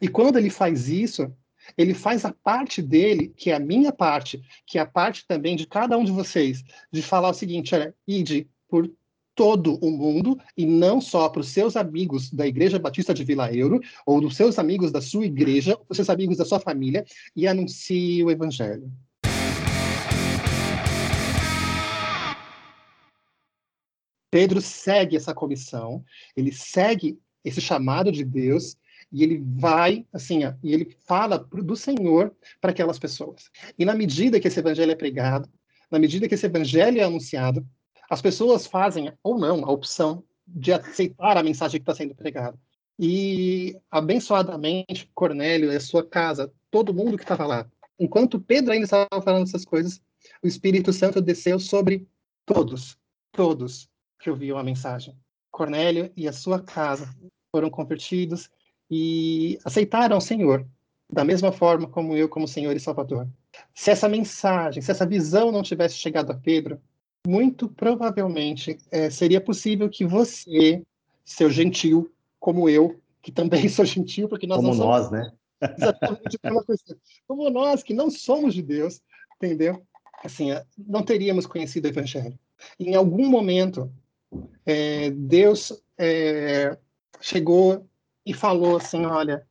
E 0.00 0.08
quando 0.08 0.38
ele 0.38 0.50
faz 0.50 0.88
isso, 0.88 1.32
ele 1.76 1.94
faz 1.94 2.24
a 2.24 2.32
parte 2.32 2.82
dele, 2.82 3.32
que 3.36 3.50
é 3.50 3.54
a 3.54 3.60
minha 3.60 3.92
parte, 3.92 4.42
que 4.66 4.78
é 4.78 4.80
a 4.80 4.86
parte 4.86 5.26
também 5.26 5.56
de 5.56 5.66
cada 5.66 5.96
um 5.96 6.04
de 6.04 6.12
vocês, 6.12 6.62
de 6.92 7.02
falar 7.02 7.30
o 7.30 7.34
seguinte: 7.34 7.74
olha, 7.74 7.94
ide 8.06 8.48
por 8.68 8.90
todo 9.34 9.76
o 9.84 9.90
mundo 9.90 10.38
e 10.56 10.64
não 10.64 11.00
só 11.00 11.28
para 11.28 11.40
os 11.40 11.48
seus 11.48 11.76
amigos 11.76 12.30
da 12.30 12.46
Igreja 12.46 12.78
Batista 12.78 13.12
de 13.12 13.22
Vila 13.22 13.52
Euro 13.54 13.80
ou 14.06 14.20
dos 14.20 14.34
seus 14.34 14.58
amigos 14.58 14.90
da 14.90 15.00
sua 15.00 15.26
igreja, 15.26 15.78
os 15.88 15.96
seus 15.96 16.08
amigos 16.08 16.38
da 16.38 16.44
sua 16.44 16.58
família 16.58 17.04
e 17.36 17.46
anuncie 17.46 18.24
o 18.24 18.30
evangelho. 18.30 18.90
Pedro 24.36 24.60
segue 24.60 25.16
essa 25.16 25.32
comissão, 25.32 26.04
ele 26.36 26.52
segue 26.52 27.18
esse 27.42 27.58
chamado 27.58 28.12
de 28.12 28.22
Deus 28.22 28.76
e 29.10 29.22
ele 29.22 29.42
vai, 29.42 30.04
assim, 30.12 30.44
ó, 30.44 30.52
e 30.62 30.74
ele 30.74 30.94
fala 31.06 31.38
do 31.38 31.74
Senhor 31.74 32.36
para 32.60 32.70
aquelas 32.70 32.98
pessoas. 32.98 33.50
E 33.78 33.84
na 33.86 33.94
medida 33.94 34.38
que 34.38 34.46
esse 34.46 34.60
evangelho 34.60 34.92
é 34.92 34.94
pregado, 34.94 35.48
na 35.90 35.98
medida 35.98 36.28
que 36.28 36.34
esse 36.34 36.44
evangelho 36.44 37.00
é 37.00 37.04
anunciado, 37.04 37.66
as 38.10 38.20
pessoas 38.20 38.66
fazem 38.66 39.10
ou 39.22 39.38
não 39.38 39.64
a 39.64 39.70
opção 39.70 40.22
de 40.46 40.70
aceitar 40.70 41.38
a 41.38 41.42
mensagem 41.42 41.80
que 41.80 41.90
está 41.90 41.94
sendo 41.94 42.14
pregada. 42.14 42.58
E 42.98 43.74
abençoadamente, 43.90 45.10
Cornélio 45.14 45.72
e 45.72 45.76
a 45.76 45.80
sua 45.80 46.06
casa, 46.06 46.52
todo 46.70 46.92
mundo 46.92 47.16
que 47.16 47.24
estava 47.24 47.46
lá, 47.46 47.66
enquanto 47.98 48.38
Pedro 48.38 48.74
ainda 48.74 48.84
estava 48.84 49.22
falando 49.24 49.44
essas 49.44 49.64
coisas, 49.64 49.98
o 50.42 50.46
Espírito 50.46 50.92
Santo 50.92 51.22
desceu 51.22 51.58
sobre 51.58 52.06
todos, 52.44 52.98
todos 53.32 53.88
que 54.18 54.30
ouviam 54.30 54.58
a 54.58 54.64
mensagem. 54.64 55.14
Cornélio 55.50 56.10
e 56.16 56.28
a 56.28 56.32
sua 56.32 56.60
casa 56.60 57.08
foram 57.50 57.70
convertidos 57.70 58.50
e 58.90 59.58
aceitaram 59.64 60.18
o 60.18 60.20
Senhor, 60.20 60.66
da 61.10 61.24
mesma 61.24 61.52
forma 61.52 61.88
como 61.88 62.16
eu, 62.16 62.28
como 62.28 62.46
Senhor 62.46 62.74
e 62.76 62.80
Salvador. 62.80 63.28
Se 63.74 63.90
essa 63.90 64.08
mensagem, 64.08 64.82
se 64.82 64.90
essa 64.90 65.06
visão 65.06 65.50
não 65.50 65.62
tivesse 65.62 65.96
chegado 65.96 66.30
a 66.30 66.34
Pedro, 66.34 66.80
muito 67.26 67.68
provavelmente 67.68 68.78
é, 68.90 69.10
seria 69.10 69.40
possível 69.40 69.88
que 69.88 70.04
você, 70.04 70.82
seu 71.24 71.50
gentil, 71.50 72.12
como 72.38 72.68
eu, 72.68 73.00
que 73.22 73.32
também 73.32 73.66
sou 73.68 73.84
gentil, 73.84 74.28
porque 74.28 74.46
nós 74.46 74.56
como 74.56 74.68
não 74.68 74.74
somos. 74.74 75.10
nós, 75.10 75.10
né? 75.10 75.32
Exatamente, 75.78 76.38
como 77.26 77.50
nós 77.50 77.82
que 77.82 77.94
não 77.94 78.10
somos 78.10 78.54
de 78.54 78.62
Deus, 78.62 79.00
entendeu? 79.36 79.82
Assim, 80.22 80.50
não 80.76 81.02
teríamos 81.02 81.46
conhecido 81.46 81.86
o 81.86 81.88
Evangelho. 81.88 82.38
Em 82.78 82.94
algum 82.94 83.28
momento, 83.28 83.90
é, 84.64 85.10
Deus 85.10 85.72
é, 85.98 86.76
chegou 87.20 87.86
e 88.24 88.34
falou 88.34 88.76
assim, 88.76 89.04
olha, 89.04 89.46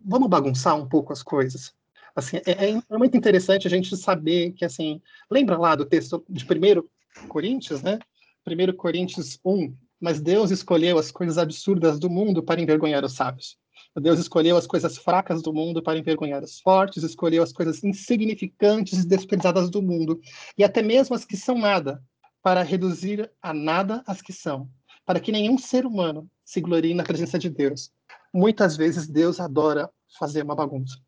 vamos 0.00 0.28
bagunçar 0.28 0.76
um 0.76 0.88
pouco 0.88 1.12
as 1.12 1.22
coisas. 1.22 1.74
Assim, 2.14 2.38
é, 2.38 2.70
é, 2.70 2.82
é, 2.90 2.98
muito 2.98 3.16
interessante 3.16 3.66
a 3.66 3.70
gente 3.70 3.96
saber 3.96 4.52
que, 4.52 4.64
assim, 4.64 5.00
lembra 5.30 5.56
lá 5.56 5.74
do 5.74 5.84
texto 5.84 6.24
de 6.28 6.44
1 6.44 7.28
Coríntios, 7.28 7.82
né? 7.82 7.98
1 8.46 8.76
Coríntios 8.76 9.38
1, 9.44 9.74
mas 10.00 10.20
Deus 10.20 10.50
escolheu 10.50 10.98
as 10.98 11.10
coisas 11.10 11.38
absurdas 11.38 11.98
do 11.98 12.10
mundo 12.10 12.42
para 12.42 12.60
envergonhar 12.60 13.04
os 13.04 13.12
sábios. 13.12 13.56
Deus 13.96 14.18
escolheu 14.18 14.56
as 14.56 14.66
coisas 14.66 14.96
fracas 14.96 15.42
do 15.42 15.52
mundo 15.52 15.82
para 15.82 15.98
envergonhar 15.98 16.42
os 16.42 16.60
fortes, 16.60 17.02
escolheu 17.02 17.42
as 17.42 17.52
coisas 17.52 17.82
insignificantes 17.82 19.00
e 19.00 19.06
desprezadas 19.06 19.70
do 19.70 19.82
mundo, 19.82 20.20
e 20.56 20.62
até 20.62 20.82
mesmo 20.82 21.16
as 21.16 21.24
que 21.24 21.36
são 21.36 21.58
nada, 21.58 22.02
para 22.42 22.62
reduzir 22.62 23.30
a 23.42 23.52
nada 23.52 24.02
as 24.06 24.22
que 24.22 24.32
são, 24.32 24.70
para 25.04 25.20
que 25.20 25.32
nenhum 25.32 25.58
ser 25.58 25.84
humano 25.84 26.30
se 26.44 26.60
glorie 26.60 26.94
na 26.94 27.04
presença 27.04 27.38
de 27.38 27.48
Deus. 27.50 27.90
Muitas 28.32 28.76
vezes 28.76 29.06
Deus 29.06 29.40
adora 29.40 29.90
fazer 30.18 30.42
uma 30.42 30.54
bagunça. 30.54 30.98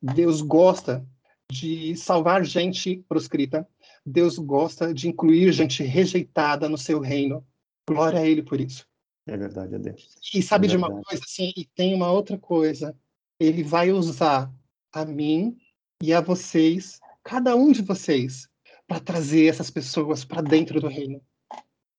Deus 0.00 0.40
gosta 0.40 1.06
de 1.50 1.96
salvar 1.96 2.44
gente 2.44 3.04
proscrita. 3.08 3.68
Deus 4.06 4.38
gosta 4.38 4.94
de 4.94 5.08
incluir 5.08 5.52
gente 5.52 5.82
rejeitada 5.82 6.68
no 6.68 6.78
seu 6.78 7.00
reino. 7.00 7.44
Glória 7.88 8.20
a 8.20 8.26
Ele 8.26 8.42
por 8.42 8.60
isso. 8.60 8.86
É 9.26 9.36
verdade, 9.36 9.74
Ade. 9.74 9.94
E 10.34 10.42
sabe 10.42 10.66
é 10.66 10.70
de 10.70 10.76
uma 10.76 10.88
coisa, 10.90 11.22
assim, 11.24 11.52
e 11.56 11.64
tem 11.64 11.94
uma 11.94 12.10
outra 12.10 12.38
coisa. 12.38 12.96
Ele 13.38 13.62
vai 13.62 13.92
usar 13.92 14.52
a 14.92 15.04
mim 15.04 15.56
e 16.02 16.12
a 16.12 16.20
vocês, 16.20 16.98
cada 17.22 17.54
um 17.54 17.72
de 17.72 17.82
vocês, 17.82 18.48
para 18.90 18.98
trazer 18.98 19.46
essas 19.46 19.70
pessoas 19.70 20.24
para 20.24 20.42
dentro 20.42 20.80
do 20.80 20.88
reino. 20.88 21.22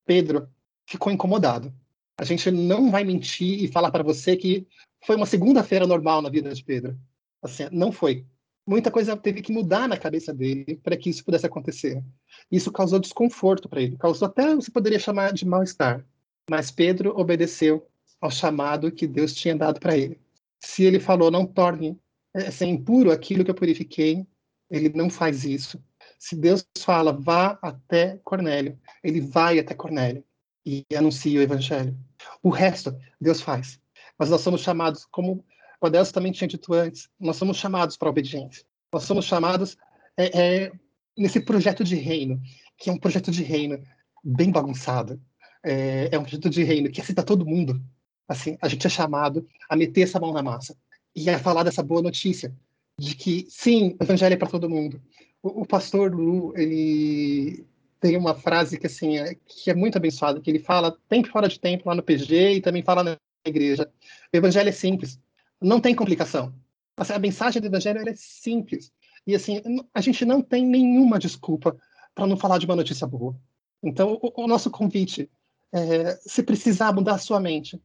Pedro 0.06 0.50
ficou 0.86 1.10
incomodado. 1.10 1.74
A 2.18 2.26
gente 2.26 2.52
não 2.52 2.92
vai 2.92 3.06
mentir 3.06 3.64
e 3.64 3.72
falar 3.72 3.90
para 3.92 4.04
você 4.04 4.36
que 4.36 4.68
foi 5.06 5.16
uma 5.16 5.26
segunda-feira 5.26 5.88
normal 5.88 6.22
na 6.22 6.28
vida 6.30 6.54
de 6.54 6.62
Pedro. 6.62 7.00
Assim, 7.42 7.64
não 7.72 7.94
foi. 7.94 8.26
Muita 8.68 8.92
coisa 8.92 9.16
teve 9.16 9.42
que 9.42 9.54
mudar 9.54 9.88
na 9.88 9.96
cabeça 9.96 10.34
dele 10.34 10.82
para 10.84 10.98
que 10.98 11.10
isso 11.10 11.24
pudesse 11.24 11.46
acontecer. 11.46 12.04
Isso 12.52 12.70
causou 12.74 13.00
desconforto 13.00 13.70
para 13.70 13.82
ele, 13.82 13.96
causou 13.96 14.28
até 14.28 14.54
você 14.54 14.70
poderia 14.70 15.00
chamar 15.00 15.32
de 15.32 15.46
mal-estar. 15.46 16.06
Mas 16.50 16.72
Pedro 16.72 17.18
obedeceu 17.18 17.88
ao 18.20 18.30
chamado 18.30 18.92
que 18.92 19.08
Deus 19.08 19.34
tinha 19.34 19.56
dado 19.56 19.80
para 19.80 19.98
ele. 19.98 20.20
Se 20.60 20.84
ele 20.84 21.00
falou, 21.00 21.32
não 21.32 21.46
torne 21.46 21.98
é, 22.34 22.52
ser 22.52 22.66
impuro 22.66 23.14
aquilo 23.14 23.46
que 23.46 23.50
eu 23.50 23.56
purifiquei, 23.56 24.28
ele 24.70 24.90
não 24.90 25.10
faz 25.10 25.46
isso. 25.46 25.82
Se 26.22 26.36
Deus 26.36 26.64
fala, 26.78 27.12
vá 27.12 27.58
até 27.64 28.20
Cornélio, 28.24 28.80
ele 29.04 29.20
vai 29.20 29.58
até 29.58 29.74
Cornélio 29.74 30.24
e 30.64 30.86
anuncia 30.96 31.40
o 31.40 31.42
evangelho. 31.42 31.98
O 32.44 32.52
resto, 32.52 32.96
Deus 33.20 33.42
faz. 33.42 33.82
Mas 34.20 34.30
nós 34.30 34.42
somos 34.42 34.62
chamados, 34.62 35.04
como 35.04 35.44
o 35.82 35.88
Adelso 35.88 36.14
também 36.14 36.32
tinha 36.32 36.48
dito 36.48 36.76
antes, 36.76 37.10
nós 37.20 37.38
somos 37.38 37.58
chamados 37.58 37.98
para 37.98 38.08
a 38.08 38.12
obediência. 38.12 38.64
Nós 38.94 39.04
somos 39.04 39.26
chamados 39.26 39.76
é, 40.16 40.66
é, 40.66 40.72
nesse 41.18 41.42
projeto 41.42 41.84
de 41.84 41.96
reino, 41.96 42.40
que 42.78 42.92
é 42.92 42.94
um 42.94 43.00
projeto 43.00 43.32
de 43.32 43.42
reino 43.42 43.84
bem 44.24 44.52
bagunçado, 44.52 45.20
é, 45.64 46.10
é 46.12 46.20
um 46.20 46.22
projeto 46.22 46.52
de 46.52 46.62
reino 46.62 46.92
que 46.92 47.02
aceita 47.02 47.24
todo 47.24 47.48
mundo. 47.48 47.82
Assim, 48.28 48.60
a 48.62 48.68
gente 48.68 48.86
é 48.86 48.92
chamado 48.92 49.48
a 49.68 49.76
meter 49.76 50.02
essa 50.02 50.20
mão 50.20 50.32
na 50.32 50.44
massa 50.44 50.78
e 51.16 51.28
a 51.32 51.40
falar 51.40 51.64
dessa 51.64 51.82
boa 51.82 52.04
notícia 52.04 52.56
de 53.00 53.16
que 53.16 53.48
sim, 53.50 53.98
o 54.00 54.04
evangelho 54.04 54.34
é 54.34 54.38
para 54.38 54.52
todo 54.52 54.70
mundo. 54.70 55.02
O, 55.44 55.66
pastor 55.66 56.14
Lu, 56.14 56.54
ele 56.56 57.66
tem 58.00 58.18
uma 58.18 58.36
frase 58.36 58.78
que 58.78 58.88
assim 58.88 59.18
é, 59.18 59.36
que 59.46 59.70
é 59.72 59.76
muito 59.76 59.98
abençoada, 59.98 60.40
que 60.40 60.50
ele 60.50 60.60
fala 60.60 60.98
tempo 61.10 61.30
fora 61.30 61.48
de 61.48 61.60
tempo 61.60 61.88
lá 61.88 61.96
no 61.96 62.04
PG 62.04 62.54
e 62.54 62.62
também 62.62 62.84
fala 62.84 63.04
na 63.04 63.18
igreja. 63.46 63.92
O 64.34 64.38
evangelho 64.38 64.70
é 64.70 64.72
simples, 64.72 65.20
não 65.60 65.80
tem 65.80 65.96
complicação. 65.96 66.54
Assim, 66.96 67.14
a 67.14 67.20
mensagem 67.20 67.62
do 67.62 67.68
evangelho 67.68 68.08
é 68.08 68.14
simples. 68.16 68.92
E 69.26 69.34
assim, 69.36 69.62
a 69.94 70.02
gente 70.02 70.26
não 70.26 70.42
tem 70.42 70.66
nenhuma 70.66 71.18
desculpa 71.18 71.76
para 72.14 72.28
não 72.28 72.38
falar 72.38 72.58
de 72.58 72.66
uma 72.66 72.76
notícia 72.76 73.08
boa. 73.08 73.36
Então, 73.82 74.20
o, 74.22 74.44
o 74.44 74.48
nosso 74.48 74.70
convite 74.70 75.30
é, 75.72 76.18
se 76.18 76.44
precisar 76.44 76.94
mudar 76.94 77.16
a 77.16 77.20
sua 77.20 77.40
mente, 77.40 77.82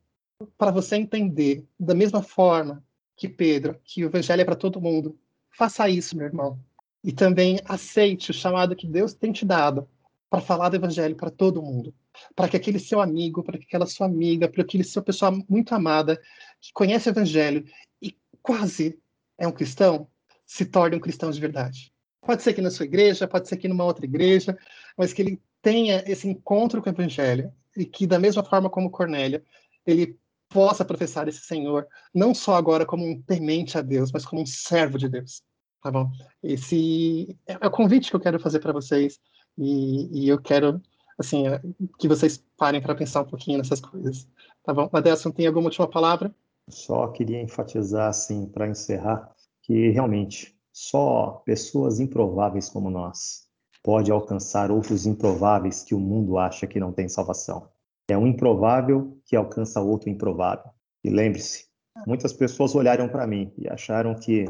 para 0.59 0.71
você 0.71 0.97
entender, 0.97 1.65
da 1.79 1.95
mesma 1.95 2.23
forma 2.23 2.85
que 3.17 3.29
Pedro, 3.29 3.81
que 3.83 4.05
o 4.05 4.09
evangelho 4.09 4.43
é 4.43 4.45
para 4.45 4.57
todo 4.57 4.81
mundo, 4.81 5.19
faça 5.51 5.89
isso, 5.89 6.17
meu 6.17 6.27
irmão. 6.27 6.59
E 7.07 7.13
também 7.13 7.61
aceite 7.65 8.33
o 8.33 8.35
chamado 8.35 8.75
que 8.75 8.85
Deus 8.85 9.15
tem 9.15 9.31
te 9.31 9.45
dado 9.47 9.89
para 10.29 10.41
falar 10.41 10.71
do 10.71 10.75
evangelho 10.75 11.15
para 11.15 11.31
todo 11.31 11.63
mundo. 11.63 11.95
Para 12.35 12.49
que 12.49 12.57
aquele 12.57 12.81
seu 12.81 13.01
amigo, 13.01 13.45
para 13.45 13.57
que 13.57 13.65
aquela 13.65 13.87
sua 13.87 14.07
amiga, 14.07 14.49
para 14.49 14.63
aquele 14.63 14.83
seu 14.83 15.01
pessoa 15.01 15.31
muito 15.49 15.73
amada, 15.73 16.21
que 16.61 16.73
conhece 16.73 17.09
o 17.09 17.13
evangelho 17.13 17.65
e 18.03 18.19
quase 18.43 18.99
é 19.39 19.47
um 19.47 19.53
cristão, 19.53 20.09
se 20.45 20.67
torne 20.67 20.97
um 20.97 21.01
cristão 21.01 21.31
de 21.31 21.41
verdade. 21.41 21.93
Pode 22.23 22.43
ser 22.43 22.51
aqui 22.51 22.61
na 22.61 22.73
sua 22.73 22.87
igreja, 22.87 23.29
pode 23.29 23.49
ser 23.49 23.55
aqui 23.55 23.69
numa 23.69 23.85
outra 23.85 24.05
igreja, 24.05 24.59
mas 24.97 25.13
que 25.13 25.23
ele 25.23 25.41
tenha 25.63 26.03
esse 26.09 26.27
encontro 26.27 26.83
com 26.83 26.91
o 26.91 26.93
evangelho 26.93 27.53
e 27.77 27.85
que, 27.85 28.05
da 28.05 28.19
mesma 28.19 28.43
forma 28.43 28.69
como 28.69 28.91
Cornélio, 28.91 29.41
ele 29.87 30.19
possa 30.49 30.85
professar 30.85 31.29
esse 31.29 31.41
Senhor, 31.41 31.87
não 32.13 32.35
só 32.35 32.57
agora 32.57 32.85
como 32.85 33.07
um 33.07 33.23
temente 33.23 33.79
a 33.79 33.81
Deus, 33.81 34.11
mas 34.11 34.27
como 34.27 34.43
um 34.43 34.47
servo 34.47 34.99
de 34.99 35.09
Deus. 35.09 35.46
Tá 35.87 35.93
bom? 35.93 36.11
Esse 36.43 37.39
é 37.47 37.65
o 37.65 37.71
convite 37.71 38.11
que 38.11 38.17
eu 38.17 38.21
quero 38.21 38.41
fazer 38.41 38.59
para 38.59 38.73
vocês 38.73 39.21
e, 39.57 40.25
e, 40.25 40.29
eu 40.29 40.37
quero, 40.37 40.83
assim, 41.17 41.47
é, 41.47 41.63
que 41.97 42.09
vocês 42.09 42.45
parem 42.57 42.83
para 42.83 42.93
pensar 42.93 43.23
um 43.23 43.27
pouquinho 43.27 43.59
nessas 43.59 43.81
coisas. 43.81 44.27
Tá 44.65 44.75
bom? 44.75 44.91
Adelson, 44.93 45.31
tem 45.31 45.47
alguma 45.47 45.67
última 45.67 45.87
palavra? 45.87 46.35
Só 46.69 47.07
queria 47.07 47.41
enfatizar, 47.41 48.09
assim, 48.09 48.47
para 48.47 48.67
encerrar, 48.67 49.33
que 49.63 49.91
realmente 49.91 50.59
só 50.73 51.41
pessoas 51.47 52.01
improváveis 52.01 52.69
como 52.69 52.91
nós 52.91 53.47
pode 53.81 54.11
alcançar 54.11 54.73
outros 54.73 55.07
improváveis 55.07 55.85
que 55.85 55.95
o 55.95 56.01
mundo 56.01 56.37
acha 56.37 56.67
que 56.67 56.81
não 56.81 56.93
tem 56.93 57.09
salvação. 57.09 57.69
É 58.11 58.19
um 58.19 58.27
improvável 58.27 59.17
que 59.25 59.37
alcança 59.37 59.81
outro 59.81 60.11
improvável. 60.11 60.69
E 61.05 61.11
lembre-se, 61.11 61.67
muitas 62.05 62.33
pessoas 62.33 62.75
olharam 62.75 63.09
para 63.09 63.25
mim 63.25 63.53
e 63.57 63.69
acharam 63.69 64.17
que 64.17 64.47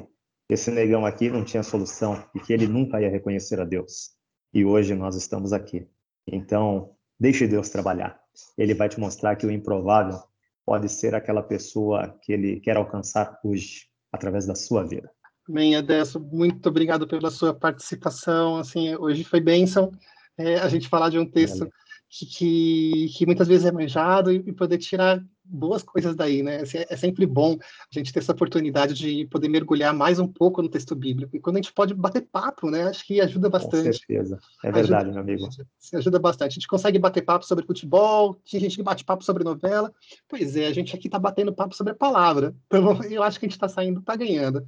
esse 0.49 0.71
negão 0.71 1.05
aqui 1.05 1.29
não 1.29 1.45
tinha 1.45 1.63
solução 1.63 2.25
e 2.35 2.41
que 2.41 2.53
ele 2.53 2.67
nunca 2.67 3.01
ia 3.01 3.11
reconhecer 3.11 3.61
a 3.61 3.65
Deus. 3.65 4.11
E 4.55 4.65
hoje 4.65 4.95
nós 4.95 5.17
estamos 5.17 5.53
aqui. 5.53 5.89
Então, 6.27 6.93
deixe 7.19 7.47
Deus 7.47 7.69
trabalhar. 7.69 8.19
Ele 8.57 8.75
vai 8.75 8.89
te 8.89 9.01
mostrar 9.01 9.37
que 9.37 9.47
o 9.47 9.51
improvável 9.51 10.19
pode 10.65 10.89
ser 10.89 11.15
aquela 11.15 11.43
pessoa 11.43 12.17
que 12.23 12.33
ele 12.33 12.61
quer 12.61 12.77
alcançar 12.77 13.39
hoje, 13.45 13.87
através 14.13 14.47
da 14.47 14.55
sua 14.55 14.85
vida. 14.85 15.11
Bem, 15.49 15.77
Adesso, 15.77 16.19
muito 16.19 16.69
obrigado 16.69 17.07
pela 17.07 17.31
sua 17.31 17.55
participação. 17.55 18.57
Assim, 18.57 18.97
hoje 18.97 19.23
foi 19.23 19.41
bênção 19.41 19.93
é, 20.37 20.57
a 20.57 20.69
gente 20.69 20.89
falar 20.89 21.09
de 21.09 21.19
um 21.19 21.29
texto 21.29 21.69
que, 22.09 22.27
que, 22.27 23.09
que, 23.17 23.27
muitas 23.27 23.49
vezes 23.49 23.67
é 23.67 23.73
manjado 23.73 24.33
e, 24.33 24.37
e 24.37 24.53
poder 24.53 24.79
tirar 24.79 25.23
boas 25.49 25.83
coisas 25.83 26.15
daí, 26.15 26.43
né? 26.43 26.63
Assim, 26.63 26.79
é 26.89 26.97
sempre 26.97 27.27
bom 27.27 27.57
a 27.61 27.99
gente 27.99 28.13
ter 28.13 28.19
essa 28.19 28.33
oportunidade 28.33 28.95
de 28.95 29.27
poder 29.27 29.49
mergulhar 29.49 29.95
mais 29.95 30.19
um 30.19 30.27
pouco 30.27 30.63
no 30.63 30.69
texto 30.69 30.95
bíblico. 30.95 31.37
E 31.37 31.41
quando 31.41 31.57
a 31.57 31.61
gente 31.61 31.73
pode 31.73 31.95
bater 31.95 32.23
papo, 32.23 32.71
né? 32.71 32.85
Acho 32.85 33.07
que 33.07 33.21
ajuda 33.21 33.49
bastante. 33.49 33.87
Com 33.87 33.93
certeza. 33.93 34.39
É 34.65 34.73
verdade, 34.73 35.11
ajuda, 35.11 35.13
meu 35.13 35.23
amigo. 35.23 35.49
Ajuda 35.95 36.19
bastante. 36.19 36.53
A 36.53 36.55
gente 36.55 36.69
consegue 36.69 36.99
bater 36.99 37.23
papo 37.23 37.47
sobre 37.47 37.65
futebol, 37.65 38.35
tem 38.51 38.61
gente 38.61 38.77
que 38.77 38.83
bate 38.83 39.05
papo 39.05 39.25
sobre 39.25 39.45
novela. 39.45 39.93
Pois 40.29 40.57
é, 40.57 40.67
a 40.67 40.73
gente 40.73 40.95
aqui 40.95 41.09
está 41.09 41.19
batendo 41.19 41.53
papo 41.55 41.75
sobre 41.75 41.93
a 41.93 41.97
palavra. 41.97 42.55
Então, 42.67 43.01
eu 43.11 43.23
acho 43.23 43.39
que 43.39 43.47
a 43.47 43.49
gente 43.49 43.57
está 43.57 43.69
saindo, 43.69 44.01
está 44.01 44.17
ganhando. 44.17 44.65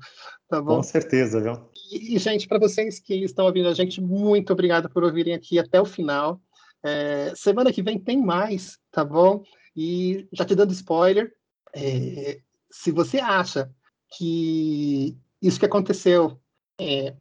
Tá 0.48 0.62
bom? 0.62 0.76
Com 0.76 0.82
certeza, 0.82 1.40
viu? 1.40 1.52
E, 1.92 2.16
e, 2.16 2.18
gente, 2.18 2.46
para 2.46 2.58
vocês 2.58 2.98
que 2.98 3.14
estão 3.14 3.46
ouvindo 3.46 3.68
a 3.68 3.74
gente, 3.74 4.00
muito 4.00 4.52
obrigado 4.52 4.88
por 4.88 5.04
ouvirem 5.04 5.34
aqui 5.34 5.58
até 5.58 5.80
o 5.80 5.84
final. 5.84 6.40
É, 6.82 7.32
semana 7.34 7.72
que 7.72 7.82
vem 7.82 7.98
tem 7.98 8.20
mais, 8.20 8.78
tá 8.90 9.04
bom? 9.04 9.42
E 9.80 10.26
já 10.32 10.44
te 10.44 10.56
dando 10.56 10.72
spoiler, 10.72 11.32
é, 11.72 12.40
se 12.68 12.90
você 12.90 13.20
acha 13.20 13.70
que 14.08 15.16
isso 15.40 15.60
que 15.60 15.66
aconteceu 15.66 16.36
é, 16.80 17.14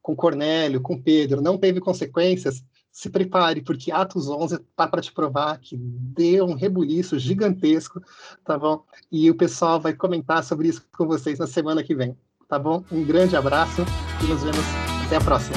com 0.00 0.14
Cornélio, 0.14 0.80
com 0.80 1.02
Pedro, 1.02 1.42
não 1.42 1.58
teve 1.58 1.80
consequências, 1.80 2.62
se 2.92 3.10
prepare, 3.10 3.62
porque 3.62 3.90
Atos 3.90 4.28
11 4.28 4.60
tá 4.76 4.86
para 4.86 5.02
te 5.02 5.12
provar 5.12 5.58
que 5.58 5.76
deu 5.76 6.46
um 6.46 6.54
rebuliço 6.54 7.18
gigantesco, 7.18 8.00
tá 8.44 8.56
bom? 8.56 8.84
E 9.10 9.28
o 9.28 9.34
pessoal 9.34 9.80
vai 9.80 9.92
comentar 9.92 10.44
sobre 10.44 10.68
isso 10.68 10.86
com 10.96 11.04
vocês 11.04 11.40
na 11.40 11.48
semana 11.48 11.82
que 11.82 11.96
vem, 11.96 12.16
tá 12.48 12.60
bom? 12.60 12.84
Um 12.92 13.04
grande 13.04 13.34
abraço 13.34 13.82
e 14.22 14.26
nos 14.28 14.44
vemos 14.44 14.64
até 15.04 15.16
a 15.16 15.20
próxima. 15.20 15.56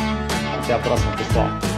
Até 0.63 0.73
a 0.73 0.79
próxima, 0.79 1.15
pessoal. 1.17 1.70